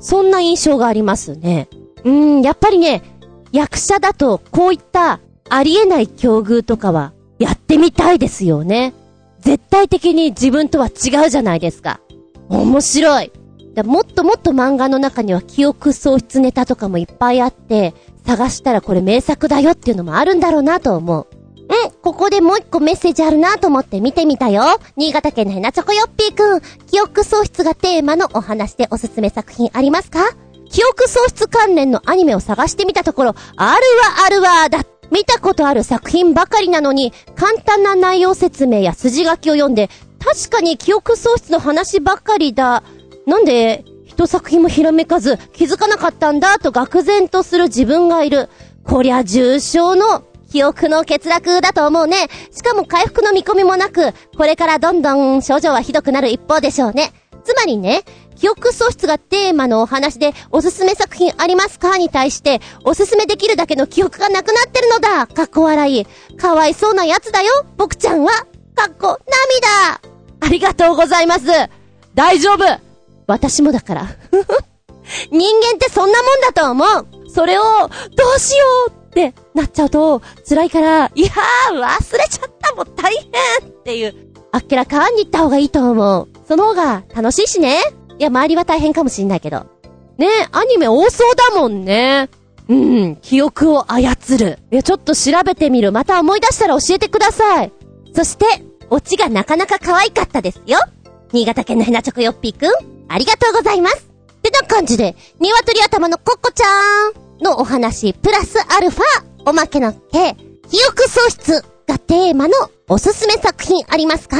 [0.04, 1.66] そんな印象がありますね。
[2.04, 3.02] うーん、やっぱりね、
[3.52, 8.92] 役者だとこういったありえない境遇とかはやってみたいですよね。
[9.40, 12.00] 絶対的に自分とは違うじゃないですか。
[12.50, 13.32] 面白い。
[13.82, 17.94] もっともっと漫画の中には記憶喪失ネタとかもいっぱいあって、
[18.26, 21.26] 探したらこれ名作だよっていうのもあるんだろうなと思う。
[21.66, 24.62] うん、ここでもう一個メッセージあるなと思って見てみたよ。
[24.96, 30.20] 新潟県のヘナチョコヨッピーくん、記憶喪失がテーマのお話でおすすめ作品ありますか？
[30.70, 39.88] 記憶喪失関連のアニメを探してみたところ、あるわあるわだ見たことある作品ばかりなのに、簡単な内容説明や筋書きを読んで、
[40.18, 42.82] 確かに記憶喪失の話ばかりだ。
[43.26, 48.48] なんで、一作品もひらめかず、気づかなかったんだと愕然とする自分がいる。
[48.82, 50.24] こりゃ重症の
[50.54, 52.28] 記憶の欠落だと思うね。
[52.52, 57.12] しかも回復の見込みもなく、これからどんどん症状はひどくなる一方でしょうね。
[57.42, 58.04] つまりね、
[58.36, 66.06] 記憶喪失がテーマのお話で、おすすめ作品ありますかに対して、おすすめできるだけの記憶がなくなってるのだかっこ笑い。
[66.36, 68.30] かわいそうなやつだよ僕ちゃんは
[68.76, 69.18] かっこ
[69.58, 70.00] 涙
[70.38, 71.46] ありがとうございます
[72.14, 72.64] 大丈夫
[73.26, 74.06] 私もだから。
[75.32, 77.88] 人間ってそんなもんだと思うそれを、ど
[78.36, 78.64] うしよ
[79.00, 84.14] うってなっちゃうと、辛いから、いやー、忘れちゃったもん大変っていう、
[84.50, 86.28] あっけらかんに言った方がいいと思う。
[86.48, 87.78] その方が楽しいしね。
[88.18, 89.66] いや、周りは大変かもしんないけど。
[90.18, 92.28] ねえアニメ多そうだもんね。
[92.68, 94.58] うん、記憶を操る。
[94.72, 95.92] いや、ちょっと調べてみる。
[95.92, 97.72] また思い出したら教えてください。
[98.14, 98.46] そして、
[98.90, 100.78] オチがなかなか可愛かったですよ。
[101.32, 102.70] 新潟県のヘナチョコヨッピーくん、
[103.08, 104.13] ありがとうございます。
[104.46, 109.02] ってな感じで、鶏頭のコッコちゃんのお話、プラスアルファ、
[109.46, 110.34] おまけの手、
[110.68, 112.54] 記憶喪失がテーマの
[112.88, 114.36] おすすめ作品ありますか？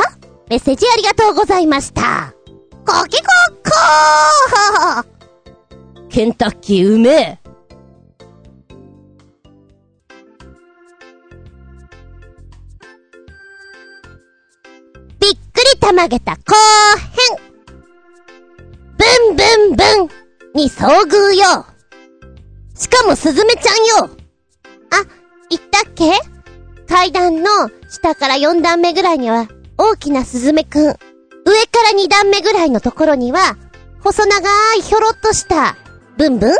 [0.51, 2.35] メッセージありがとうございました。
[2.87, 5.07] コキコッコー
[6.11, 7.39] ケンタッキーうめえ。
[15.19, 15.37] びっく
[15.73, 16.39] りたまげた後
[17.39, 17.54] 編
[19.29, 19.43] ブンブ
[19.75, 20.09] ンブン
[20.55, 21.67] に遭遇よ
[22.75, 24.17] しかもスズメちゃんよ
[24.91, 25.05] あ、
[25.51, 26.13] 言ったっけ？
[26.89, 27.51] 階段の
[27.91, 30.85] 下から4段目ぐらいには大きなスズメくん。
[30.87, 30.97] 上か
[31.93, 33.57] ら2段目ぐらいのところには
[34.03, 34.49] 細長
[34.79, 35.77] いひょろっとした
[36.17, 36.51] ブンブン？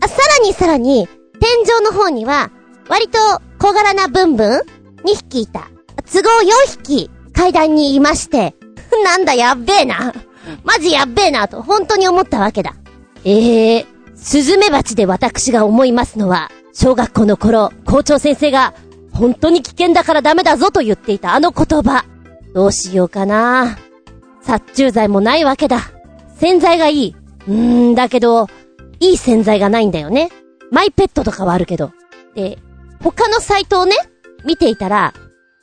[0.00, 1.08] あ、さらにさらに
[1.40, 2.50] 天井の方には
[2.88, 3.18] 割と
[3.58, 4.60] 小柄なブンブン
[5.04, 5.70] ？2匹いた。
[6.12, 8.54] 都合4匹階段にいまして、
[9.04, 10.12] なんだやっべえな。
[10.64, 12.74] マジやっべえなと本当に思ったわけだ。
[13.24, 18.74] ええー、スズメバチで私が思いますのは、小学校の頃、校長先生が、
[19.12, 22.04] 本当に危険だからダメだぞと言っていたあの言葉。
[22.54, 23.76] どうしようかな。
[24.40, 25.90] 殺虫剤もないわけだ。
[26.38, 27.16] 洗剤がいい。
[27.46, 28.46] うーん、だけど、
[28.98, 30.30] いい洗剤がないんだよね。
[30.70, 31.92] マイペットとかはあるけど。
[32.34, 32.58] で、
[33.02, 33.96] 他のサイトをね、
[34.44, 35.12] 見ていたら、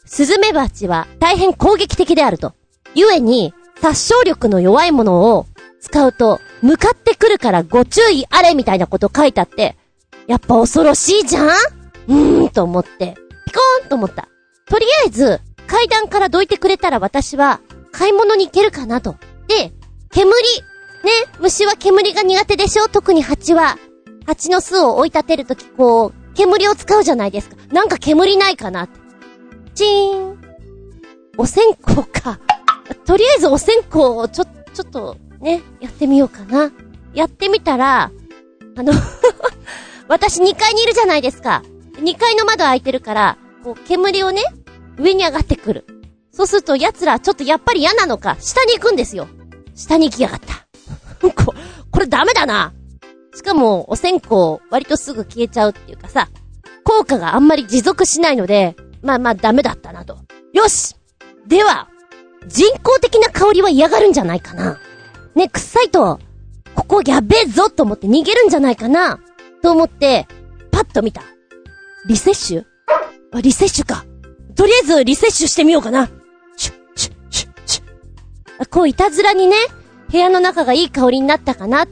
[0.05, 2.53] スズメバチは大変攻撃的であると。
[2.95, 5.45] 故に、殺傷力の弱いものを
[5.79, 9.77] 使うと、向かってくるからご注意あれみたいなこと書いてあって、
[10.27, 11.47] やっぱ恐ろしいじゃん？
[11.47, 13.15] うーんと思って、
[13.45, 14.27] ピコーンと思った。
[14.65, 17.61] とりあえず、階段からどいてくれたら私は、
[17.91, 19.15] 買い物に行けるかなと。
[19.47, 19.71] で、
[20.11, 20.31] 煙。
[21.03, 22.87] ね、虫は煙が苦手でしょ？
[22.87, 23.77] 特に蜂は。
[24.25, 27.55] 蜂の巣を追い立てるとき、こう、煙を使うじゃないですか。
[27.71, 28.99] なんか煙ないかなって。
[29.75, 30.37] チーン。
[31.37, 32.39] お線香か。
[33.05, 36.71] とりあえずお線香をちょ、ちょっと、ね、やってみようかな。
[37.13, 38.11] やってみたら、
[38.75, 38.93] あの
[40.07, 41.63] 私2階にいるじゃないですか。
[41.93, 44.43] 2階の窓開いてるから、こう、煙をね、
[44.97, 45.85] 上に上がってくる。
[46.31, 49.27] そうすると奴らちょっとやっぱり嫌なのか、下に行くんですよ。
[49.75, 50.67] 下に行きやがった。
[51.43, 51.53] こ、
[51.91, 52.73] これダメだな。
[53.35, 56.29] しかも、お線香、割とすぐ消えちゃうっていうかさ、
[56.83, 60.19] 効果があんまり持続しないので、まあまあダメだったなと。
[60.53, 60.95] よし
[61.47, 61.89] では、
[62.47, 64.79] 人工的な香りは嫌がるんじゃないかな。
[65.35, 66.19] ね、臭いと、
[66.75, 69.19] ここやべえぞと思って逃げるんじゃないかな。
[69.61, 70.27] と思って、
[70.71, 71.21] パッと見た。
[72.07, 72.65] リセッシュ？
[73.31, 74.05] あ、リセッシュか。
[74.55, 76.09] とりあえずリセッシュしてみようかな。
[76.55, 78.69] シュッ、シュッ、シュッ、シュッ。
[78.69, 79.55] こういたずらにね、
[80.11, 81.85] 部屋の中がいい香りになったかな。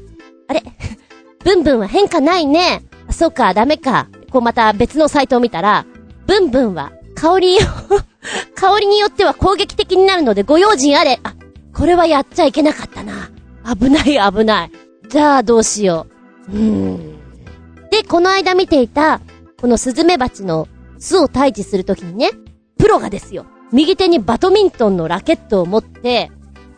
[0.48, 0.64] あれ？
[1.44, 2.84] ブンブンは変化ないね。
[3.08, 4.08] あそうか、ダメか。
[4.32, 5.86] こうまた別のサイトを見たら、
[6.26, 7.60] ブンブンは香りを
[8.56, 11.20] 香りによっては攻撃的になるのでご用心あれ。
[11.24, 11.36] あ、
[11.74, 13.32] これはやっちゃいけなかったな。
[13.76, 14.72] 危ない危ない。
[15.10, 16.08] じゃあどうしよ
[16.50, 16.52] う。
[16.52, 17.16] うーん。
[17.90, 19.22] で、この間見ていた、
[19.60, 20.68] このスズメバチの
[21.00, 22.32] 巣を退治するときにね、
[22.78, 23.46] プロがですよ。
[23.72, 26.32] 右手にバドミントンのラケットを持って、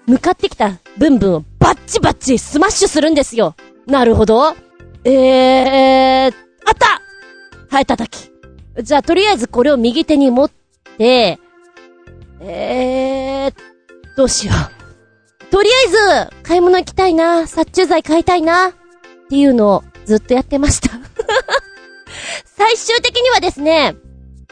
[0.05, 3.55] 向かってきたブンブンをバッチバッチスマッシュするんですよ。
[3.87, 4.55] なるほど。
[5.03, 6.33] えー、
[6.65, 7.01] あった
[7.69, 8.31] ハエ叩き。
[8.81, 10.51] じゃあとりあえずこれを右手に持っ
[10.97, 11.39] て、
[12.39, 13.53] えー、
[14.15, 14.77] どうしよう。
[15.51, 18.73] とりあえず、買い物行きたいな、殺虫剤買いたいな、っ
[19.29, 20.89] ていうのをずっとやってました。
[22.45, 23.95] 最終的にはですね、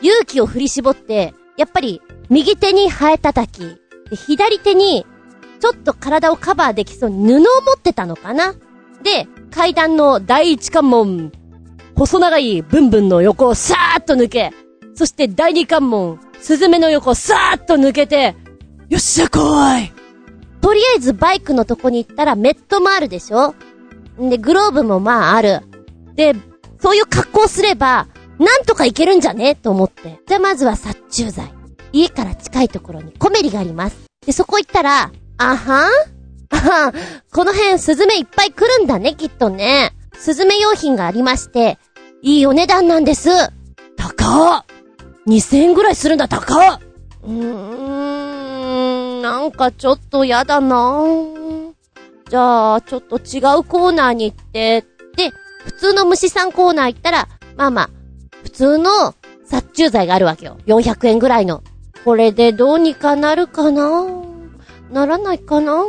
[0.02, 3.78] 勇気を振り絞って、やっぱり、右手にハエ叩き、
[4.16, 5.06] 左手に、
[5.60, 7.46] ちょっと体をカバーできそうに布を持
[7.78, 8.54] ってたのかな
[9.04, 11.32] で、階段の第一関門、
[11.96, 14.52] 細長いブンブンの横をさーっと抜け、
[14.96, 18.36] そして第二関門、スズメの横をさーっと抜けて、
[18.89, 19.39] よっしゃ来
[19.80, 19.91] い
[20.62, 23.56] とりあえずバイクのとこに行ったらメットもあるでしょ？
[24.22, 25.62] んで、グローブもまあある。
[26.14, 26.36] で、
[26.80, 29.56] そういう格好すれば、なんとかいけるんじゃね？
[29.56, 30.20] と思って。
[30.28, 31.52] じゃまずは殺虫剤。
[31.91, 33.98] 家から近いところにコメリがあります。
[34.24, 35.91] で、そこ行ったら、あはん？
[36.52, 36.93] あはん、
[37.34, 39.93] この辺スズメいっぱい来るんだね、きっとね。
[40.14, 41.80] スズメ用品がありまして、
[42.22, 43.32] いいお値段なんです。
[43.98, 44.66] 高っ
[45.28, 46.80] !2000 円ぐらいするんだ、高っ
[47.23, 47.32] うー
[49.19, 51.03] ん、なんかちょっとやだな
[52.30, 54.82] じゃあ、ちょっと違うコーナーに行って、
[55.15, 55.32] で、
[55.63, 57.89] 普通の虫さんコーナー行ったら、まあまあ、
[58.43, 59.15] 普通の
[59.45, 60.57] 殺虫剤があるわけよ。
[60.65, 61.63] 400円ぐらいの。
[62.03, 64.05] これでどうにかなるかな？
[64.91, 65.86] ならないかな？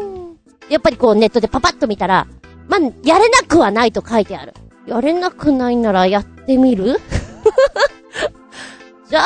[0.70, 2.26] やっぱりこうネットでパパッと見たら、
[2.68, 4.55] まあ、やれなくはないと書いてある。
[4.87, 6.97] やれなくないならやってみる？
[9.09, 9.21] じゃ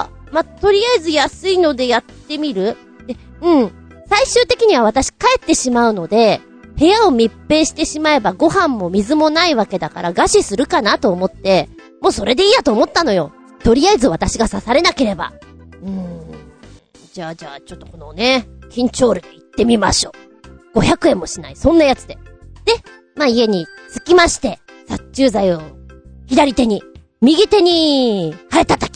[0.00, 2.76] あ、ま、とりあえず安いのでやってみる？
[3.06, 3.72] で、うん。
[4.08, 6.40] 最終的には私帰ってしまうので、
[6.78, 11.68] 部屋を密閉してしまえばご飯も水もないわけだから餓死するかなと思って、
[12.00, 13.32] もうそれでいいやと思ったのよ。
[13.62, 15.32] とりあえず私が刺されなければ。
[15.82, 16.22] うーん。
[17.12, 20.12] じゃあじゃあちょっとこのね、緊張ルで行ってみましょ
[20.74, 20.78] う。
[20.78, 21.56] 500円もしない。
[21.56, 22.14] そんなやつで。
[22.64, 22.72] で、
[23.14, 24.58] まあ家に着きまして、
[24.88, 25.60] 殺虫剤を
[26.26, 26.82] 左手に、
[27.20, 28.91] 右手に、ハエ叩き。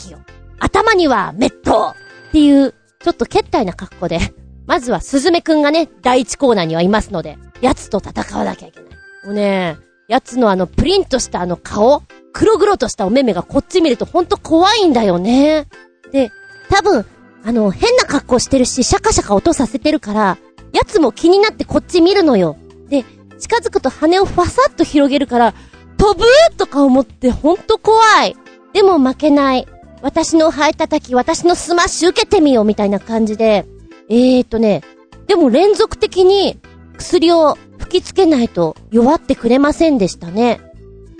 [0.59, 1.95] 頭にはメット
[2.29, 4.19] っていう、ちょっと決体な格好で、
[4.65, 8.89] まずはスズメくんがね、第一コーナーにはいますので、奴と戦わなきゃいけない。
[9.25, 9.77] もうね、
[10.07, 12.03] 奴のあのプリンとしたあの顔、
[12.33, 15.67] 黒々としたお目目がこっち見るとほんと怖いんだよね。
[16.11, 16.31] で、
[16.69, 17.05] 多分、
[17.43, 20.37] あの、変な格好してるし、シャカシャカ音させてるから、
[20.73, 22.57] 奴も気になってこっち見るのよ。
[22.89, 23.05] で、
[23.39, 25.53] 近づくと羽をファサッと広げるから、
[25.97, 26.25] 飛ぶ
[26.57, 28.35] とか思ってほんと怖い。
[28.73, 29.67] でも負けない。
[30.01, 33.65] 私のハエ叩き、私のスマッシュ受けてみようみたいな感じで。
[34.09, 34.81] えーとね、
[35.27, 36.59] でも連続的に
[36.97, 40.61] 薬を吹きつけないと弱ってくれませんでしたね。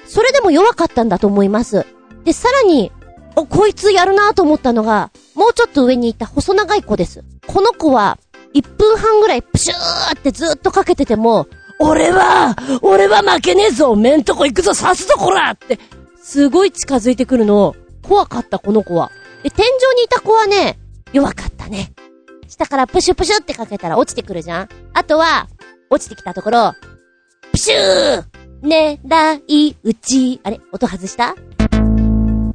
[0.05, 1.85] それでも弱かったんだと思います。
[2.23, 2.91] で、さらに、
[3.35, 7.23] お、こいつやるなと思ったのが、もうちょっと上にいた細長い子です。
[7.45, 8.17] この子は、
[8.53, 11.47] 1分半ぐらいプシューってずっとかけてても、
[11.79, 15.77] 俺は、俺は負けねえぞめんとこ行くぞ刺すぞこらって、
[16.21, 17.75] すごい近づいてくるのを、
[18.07, 19.11] 怖かったこの子は。
[19.43, 20.77] で、天井にいた子はね、
[21.13, 21.93] 弱かったね。
[22.47, 25.47] 下からプシュプシュってかけたら落ちてくるじゃんあとは、
[25.89, 26.73] 落ちてきたところ、
[27.51, 30.41] プシュー狙い撃ち。
[30.43, 31.35] あれ音外した？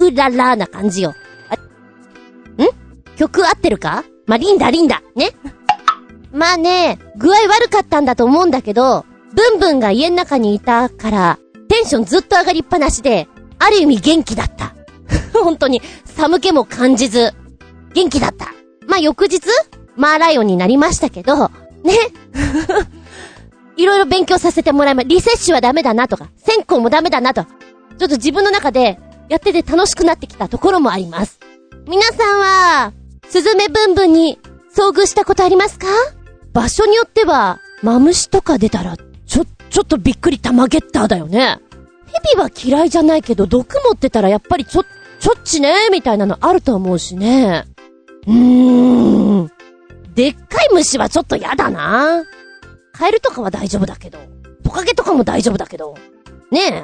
[0.00, 1.14] うららな感じよ。
[1.48, 3.16] あん？
[3.16, 4.04] 曲合ってるか？
[4.26, 5.02] まあ、リンダリンダ。
[5.14, 5.30] ね？
[6.32, 11.38] まあね、具合悪かったんだと思うんだけど、ブンブンが家の中にいたから、
[11.68, 13.28] テンションずっと上がりっぱなしで、
[13.58, 14.74] ある意味元気だった。
[15.42, 15.82] 本当に、
[16.16, 17.32] 寒気も感じず、
[17.94, 18.46] 元気だった。
[18.86, 19.40] まあ、翌日、
[19.96, 21.48] マーライオンになりましたけど、
[21.84, 21.96] ね。
[23.76, 31.38] いろいろ勉強させてもらいま、リセッシュはダメだなとか、線香もダメだなと、ちょっと自分の中で、やってて楽しくなってきたところもあります。
[31.86, 32.92] 皆さんは、
[33.28, 34.38] スズメブンブンに
[34.74, 35.86] 遭遇したことありますか？
[36.52, 41.58] 場所によっては、マムシとか出たら、ちょ、ちょっとびっくり玉ゲッターだよね。
[42.06, 44.84] ヘビは嫌いじゃないけど、毒持ってたらやっぱりちょっ、
[45.22, 47.64] ちょっちねみたいなのあると思うしね。
[48.26, 49.50] うーん。
[50.16, 52.24] でっかい虫はちょっとやだな。
[52.92, 54.18] カエルとかは大丈夫だけど。
[54.64, 55.94] トカゲとかも大丈夫だけど。
[56.50, 56.82] ねえ。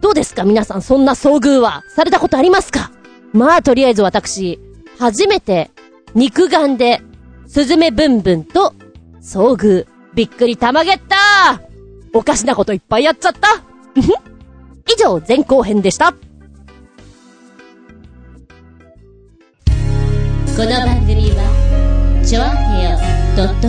[0.00, 2.90] どうですか皆さんそんな遭遇はされたことありますか？
[3.34, 4.58] まあとりあえず私、
[4.98, 5.70] 初めて
[6.14, 7.02] 肉眼で
[7.46, 8.72] スズメブンブンと
[9.20, 9.86] 遭遇。
[10.14, 11.60] びっくり玉ゲッター
[12.14, 13.48] おかしなこといっぱいやっちゃった
[14.90, 16.14] 以上、前後編でした。
[20.56, 22.46] この番組は、ちょあ
[22.80, 22.96] へよ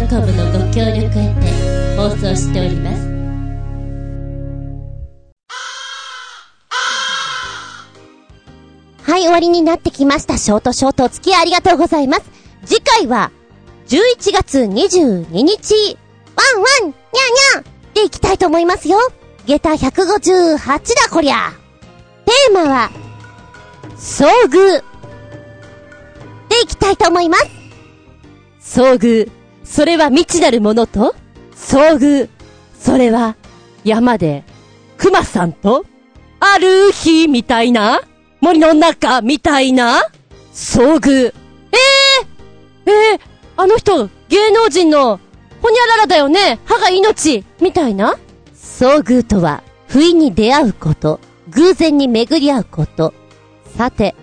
[0.07, 3.05] .com のご協力へて放送しております。
[9.03, 10.38] はい、終わりになってきました。
[10.38, 12.23] ショートショートお付き合いありがとうございます。
[12.63, 13.31] 次回は、
[13.89, 15.97] 11月22日、
[16.38, 18.97] ワンワン、ニャーニャーでいきたいと思いますよ。
[19.45, 21.51] 下駄158だこりゃ。
[22.23, 22.91] テーマは、
[23.97, 24.97] 遭遇。
[26.58, 28.80] でいきたいと思います。
[28.80, 29.30] 遭遇。
[29.64, 31.16] それは未知なるものと、
[31.55, 32.30] 遭遇。
[32.80, 33.36] それは、
[33.84, 34.43] 山で、
[34.97, 35.86] 熊さんと、
[36.39, 38.01] ある日みたいな、
[38.41, 40.03] 森の中みたいな、
[40.53, 41.28] 遭遇。
[41.28, 41.34] え
[42.86, 43.20] えええ
[43.58, 45.20] あの人、芸能人の、
[45.62, 46.60] ほにゃららだよね？
[46.66, 48.18] 歯が命みたいな？
[48.55, 53.14] 遭遇とは、不意に出会うこと、偶然に巡り合うこと。
[53.78, 54.16] さて、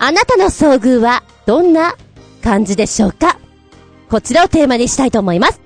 [0.00, 1.94] あなたの遭遇は、どんな
[2.42, 3.38] 感じでしょうか？
[4.08, 5.60] こちらをテーマにしたいと思います。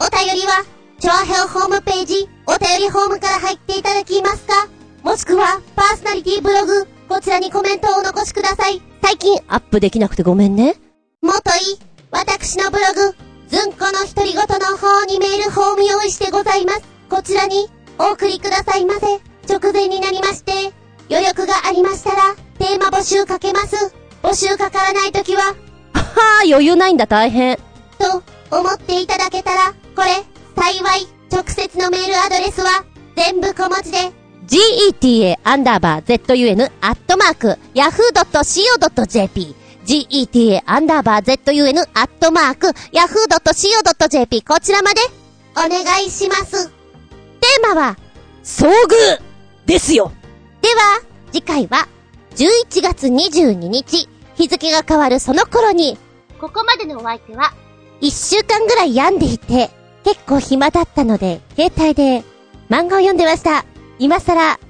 [0.00, 0.64] お便りは、
[0.98, 4.68] チョアヘオホームページ、お便りホームから入っていただきますか？
[5.02, 8.82] もしくは、パーソナリティブログ、こちらにコメントをお残しください。
[9.00, 10.74] 最近アップできなくてごめんね。
[11.22, 11.78] もとい、
[12.10, 13.14] 私のブログ、
[13.48, 16.82] ずんこの独り言の方にメールフォーム用意してございます。
[17.08, 17.68] こちらに、
[17.98, 19.06] お送りくださいませ。
[19.48, 20.52] 直前になりまして、
[21.08, 23.94] 余力がありましたら、テーマ募集かけます。
[24.22, 25.54] 募集かからないときは、は
[25.94, 27.56] あ、余裕ないんだ大変。
[27.98, 30.24] と思っていただけたら、これ、
[30.56, 32.84] 幸い、直接のメールアドレスは、
[33.16, 34.12] 全部小文字で、
[34.48, 39.54] geta アンダーバー zun アットマーク yahoo.co.jp
[39.84, 45.00] geta アンダーバー zun アットマーク yahoo.co.jp こちらまで
[45.52, 46.68] お願いします。
[46.68, 47.96] テーマは、
[48.44, 49.20] 遭遇
[49.66, 50.12] ですよ
[50.62, 51.02] では、
[51.32, 51.88] 次回は、
[52.38, 55.98] 11月22日、日付が変わるその頃に、
[56.40, 57.52] ここまでのお相手は、
[58.00, 59.70] 1週間ぐらい病んでいて、
[60.04, 62.22] 結構暇だったので、携帯で
[62.70, 63.64] 漫画を読んでました。
[63.98, 64.60] 今更、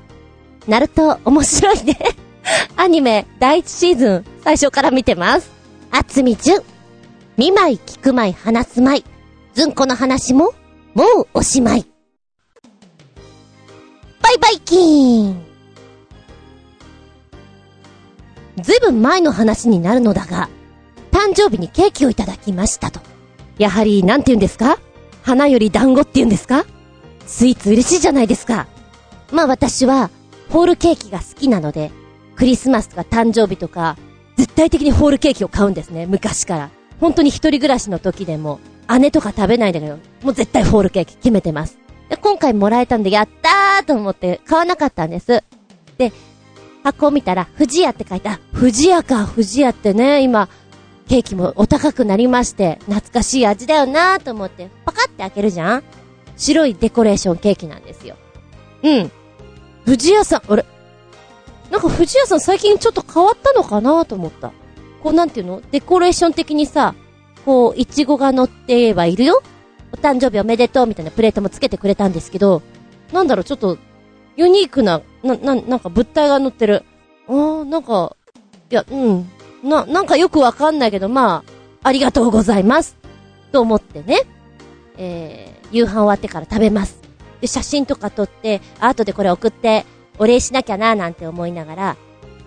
[0.66, 1.98] ナルト面白いね。
[2.76, 5.50] アニメ第1シーズン最初から見てます。
[5.90, 6.62] あつみじゅん。
[7.36, 9.04] 見舞い聞く舞い話す舞い。
[9.52, 10.54] ずんこの話も
[10.94, 11.84] もうおしまい。
[14.22, 15.47] バイバイキーン
[18.62, 20.48] ずいぶん前の話になるのだが、
[21.11, 23.00] 誕生日にケーキをいただきましたと。
[23.59, 24.78] やはり、なんて言うんですか？
[25.22, 26.64] 花より団子って言うんですか？
[27.26, 28.66] スイーツ嬉しいじゃないですか。
[29.32, 30.11] まあ私は、
[30.50, 31.90] ホールケーキが好きなので、
[32.36, 33.96] クリスマスとか誕生日とか、
[34.36, 36.70] 絶対的にホールケーキを買うんですね、昔から。
[37.00, 38.61] 本当に一人暮らしの時でも、
[38.98, 41.78] 姉とか食べないんだけど、もう絶対ホールケーキ決めてます。
[42.09, 45.42] で、今回もらえたんで、やったーと思って買わなかったんです。
[45.98, 46.12] で、
[46.85, 50.49] 箱を見たら、富士屋って書いて、あ、富士屋か、富士屋ってね、今、
[51.09, 55.83] ケーキもお高くなりまして、懐かしい味だよなーと思って、パカって開けるじゃん
[56.37, 58.16] 白いデコレーションケーキなんですよ。
[58.83, 59.11] うん。
[59.85, 60.64] 富士屋さん、あれ？
[61.70, 64.53] なんか富士屋さん最近ちょっと変わったのかなと思った。
[65.03, 65.62] こうなんていうの？
[65.70, 66.95] デコレーション的にさ、
[67.45, 69.43] こう、いちごが乗ってはいるよ
[69.93, 72.62] お誕生日おめでとうみたいなプレートもつけてくれたんですけど、
[73.12, 73.79] なんだろう、ちょっと、
[74.39, 76.84] ユニークな、な、な、なんか物体が乗ってる。
[77.26, 78.16] あー、なんか、
[78.70, 79.28] いや、うん。
[79.64, 81.43] な、なんかよくわかんないけど、ま
[81.82, 82.97] あ、ありがとうございます。
[83.51, 84.20] と思ってね。
[84.97, 87.01] えー、夕飯終わってから食べます。
[87.41, 89.84] で、写真とか撮って、後でこれ送って、
[90.18, 91.97] お礼しなきゃなーなんて思いながら、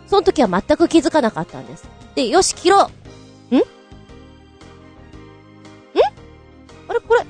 [0.08, 1.90] その時は全く気づかなかったんです。
[2.16, 2.90] で、よし、切ろ
[3.52, 3.58] うん？
[3.60, 3.62] ん？
[6.88, 7.26] あれこれ、ん？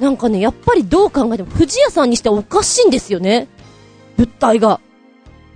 [0.00, 3.48] なんかね、やっぱりどう考えても、富士屋さんにしておかしいんですよね。
[4.16, 4.80] 物体が。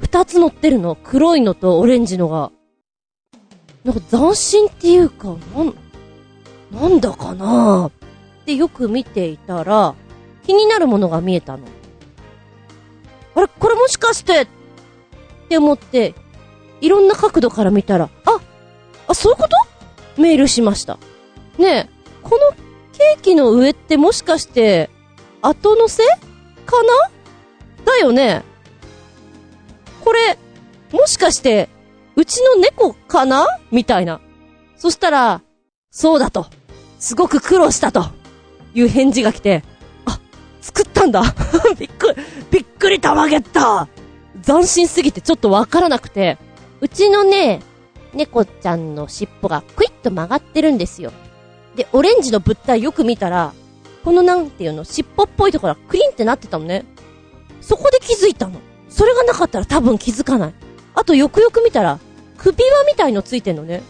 [0.01, 0.97] 二つ乗ってるの。
[0.97, 2.53] 黒いのとオレンジのが。
[3.84, 5.74] なんか斬新っていうか、なん、
[6.70, 7.93] なんだかなっ
[8.45, 9.95] てよく見ていたら、
[10.47, 11.64] 気になるものが見えたの。
[13.34, 14.49] あれこれもしかしてっ
[15.49, 16.14] て思って、
[16.80, 18.41] いろんな角度から見たら、あ、
[19.09, 20.20] あ、そういうこと？
[20.20, 20.99] メールしました。
[21.59, 21.89] ねえ、
[22.22, 22.67] この
[22.99, 24.90] ケーキの上ってもしかして、
[25.40, 26.03] 後乗せ
[26.66, 27.84] かな？
[27.84, 28.42] だよね。
[30.05, 30.36] これ、
[30.90, 31.68] もしかして、
[32.16, 33.46] うちの猫かな？
[33.70, 34.20] みたいな。
[34.76, 35.42] そしたら、
[35.92, 36.46] そうだと。
[36.99, 38.07] すごく苦労したと。
[38.74, 39.62] いう返事が来て、
[40.05, 40.18] あ、
[40.61, 41.22] 作ったんだ
[41.78, 43.88] びっくり、びっくりたまげった
[44.44, 46.36] 斬新すぎてちょっとわからなくて、
[46.80, 47.61] うちのね、
[48.12, 51.12] 猫ちゃんの尻尾がクイッと曲がってるんですよ。
[51.78, 53.52] で、オレンジの物体よく見たら、
[54.04, 56.84] このなんていうの、尻尾っぽいところがクリンってなってたのね。
[57.60, 58.60] そこで気づいたの。
[58.88, 60.54] それがなかったら多分気づかない。
[60.94, 62.00] あとよくよく見たら、
[62.36, 63.82] 首輪みたいのついてんのね。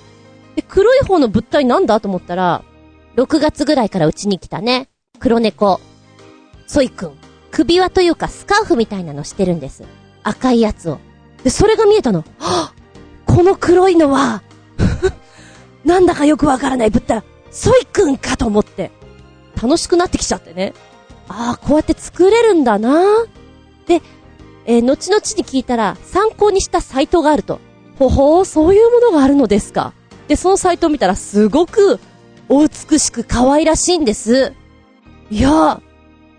[0.55, 2.62] で、黒い方の物体なんだと思ったら、
[3.16, 5.80] 6月ぐらいからうちに来たね、黒猫、
[6.66, 7.12] ソイくん。
[7.51, 9.84] 首輪というかスカーフみたいなのしてるんです。
[10.24, 10.99] 赤いやつを。
[11.43, 12.22] で、それが見えたの。
[12.39, 12.74] は
[13.26, 14.43] ぁこの黒いのは
[15.86, 17.38] なんだかよくわからない物体。
[17.51, 18.91] ソイくんかと思って、
[19.61, 20.75] 楽しくなってきちゃってね。
[21.29, 23.27] ああ、こうやって作れるんだな
[23.87, 24.03] で、
[24.67, 27.61] えー、後々に聞いたら、参考にしたサイトがあると。
[27.99, 29.93] ほほー、そういうものがあるのですか。
[30.29, 31.99] で、そのサイトを見たら、すごく、
[32.49, 34.55] お美しく可愛らしいんです。
[35.31, 35.81] いや、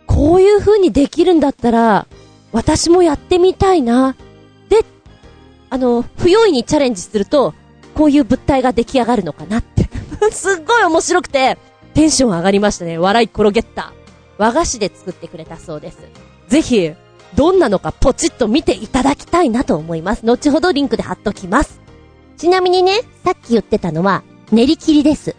[0.07, 2.07] こういう風にできるんだったら、
[2.51, 4.16] 私もやってみたいな。
[4.70, 4.84] で、
[5.70, 7.53] あの、不用意にチャレンジすると、
[7.93, 9.62] こういう物体が出来上がるのかな。
[10.32, 11.57] すっごい面白くて、
[11.93, 12.97] テンション上がりましたね。
[12.97, 13.93] 笑い転げった。
[14.38, 15.97] 和菓子で作ってくれたそうです。
[16.47, 16.91] ぜひ、
[17.36, 20.26] どんなのかポチッと見ていただきたいなと思います。
[20.26, 21.80] 後ほどリンクで貼っときます。
[22.38, 25.36] ちなみにね、さっき言ってたのは、練り切りです。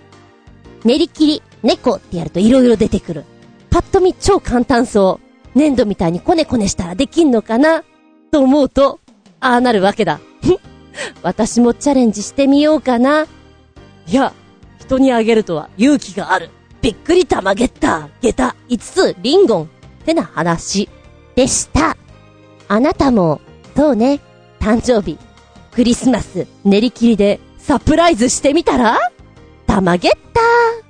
[0.84, 3.24] 練り切り、猫ってやると色々出てくる。
[3.70, 5.20] パッと見超簡単そ
[5.54, 5.58] う。
[5.58, 7.82] 粘土みたいにコネコネしたらできんのかな？
[8.30, 9.00] と思うと、
[9.40, 10.20] ああなるわけだ。
[11.22, 13.26] 私もチャレンジしてみようかな。
[14.06, 14.32] いや、
[14.90, 16.50] 人にあげるとは勇気がある。
[16.82, 19.62] びっくり玉ゲッター、ゲタ5つ、リンゴン。
[19.64, 19.66] っ
[20.04, 20.88] てな話。
[21.36, 21.96] でした。
[22.66, 23.40] あなたも、
[23.76, 24.18] そうね、
[24.58, 25.16] 誕生日、
[25.70, 28.98] クリスマス、練り切りでサプライズしてみたら？
[29.68, 30.89] 玉ゲッター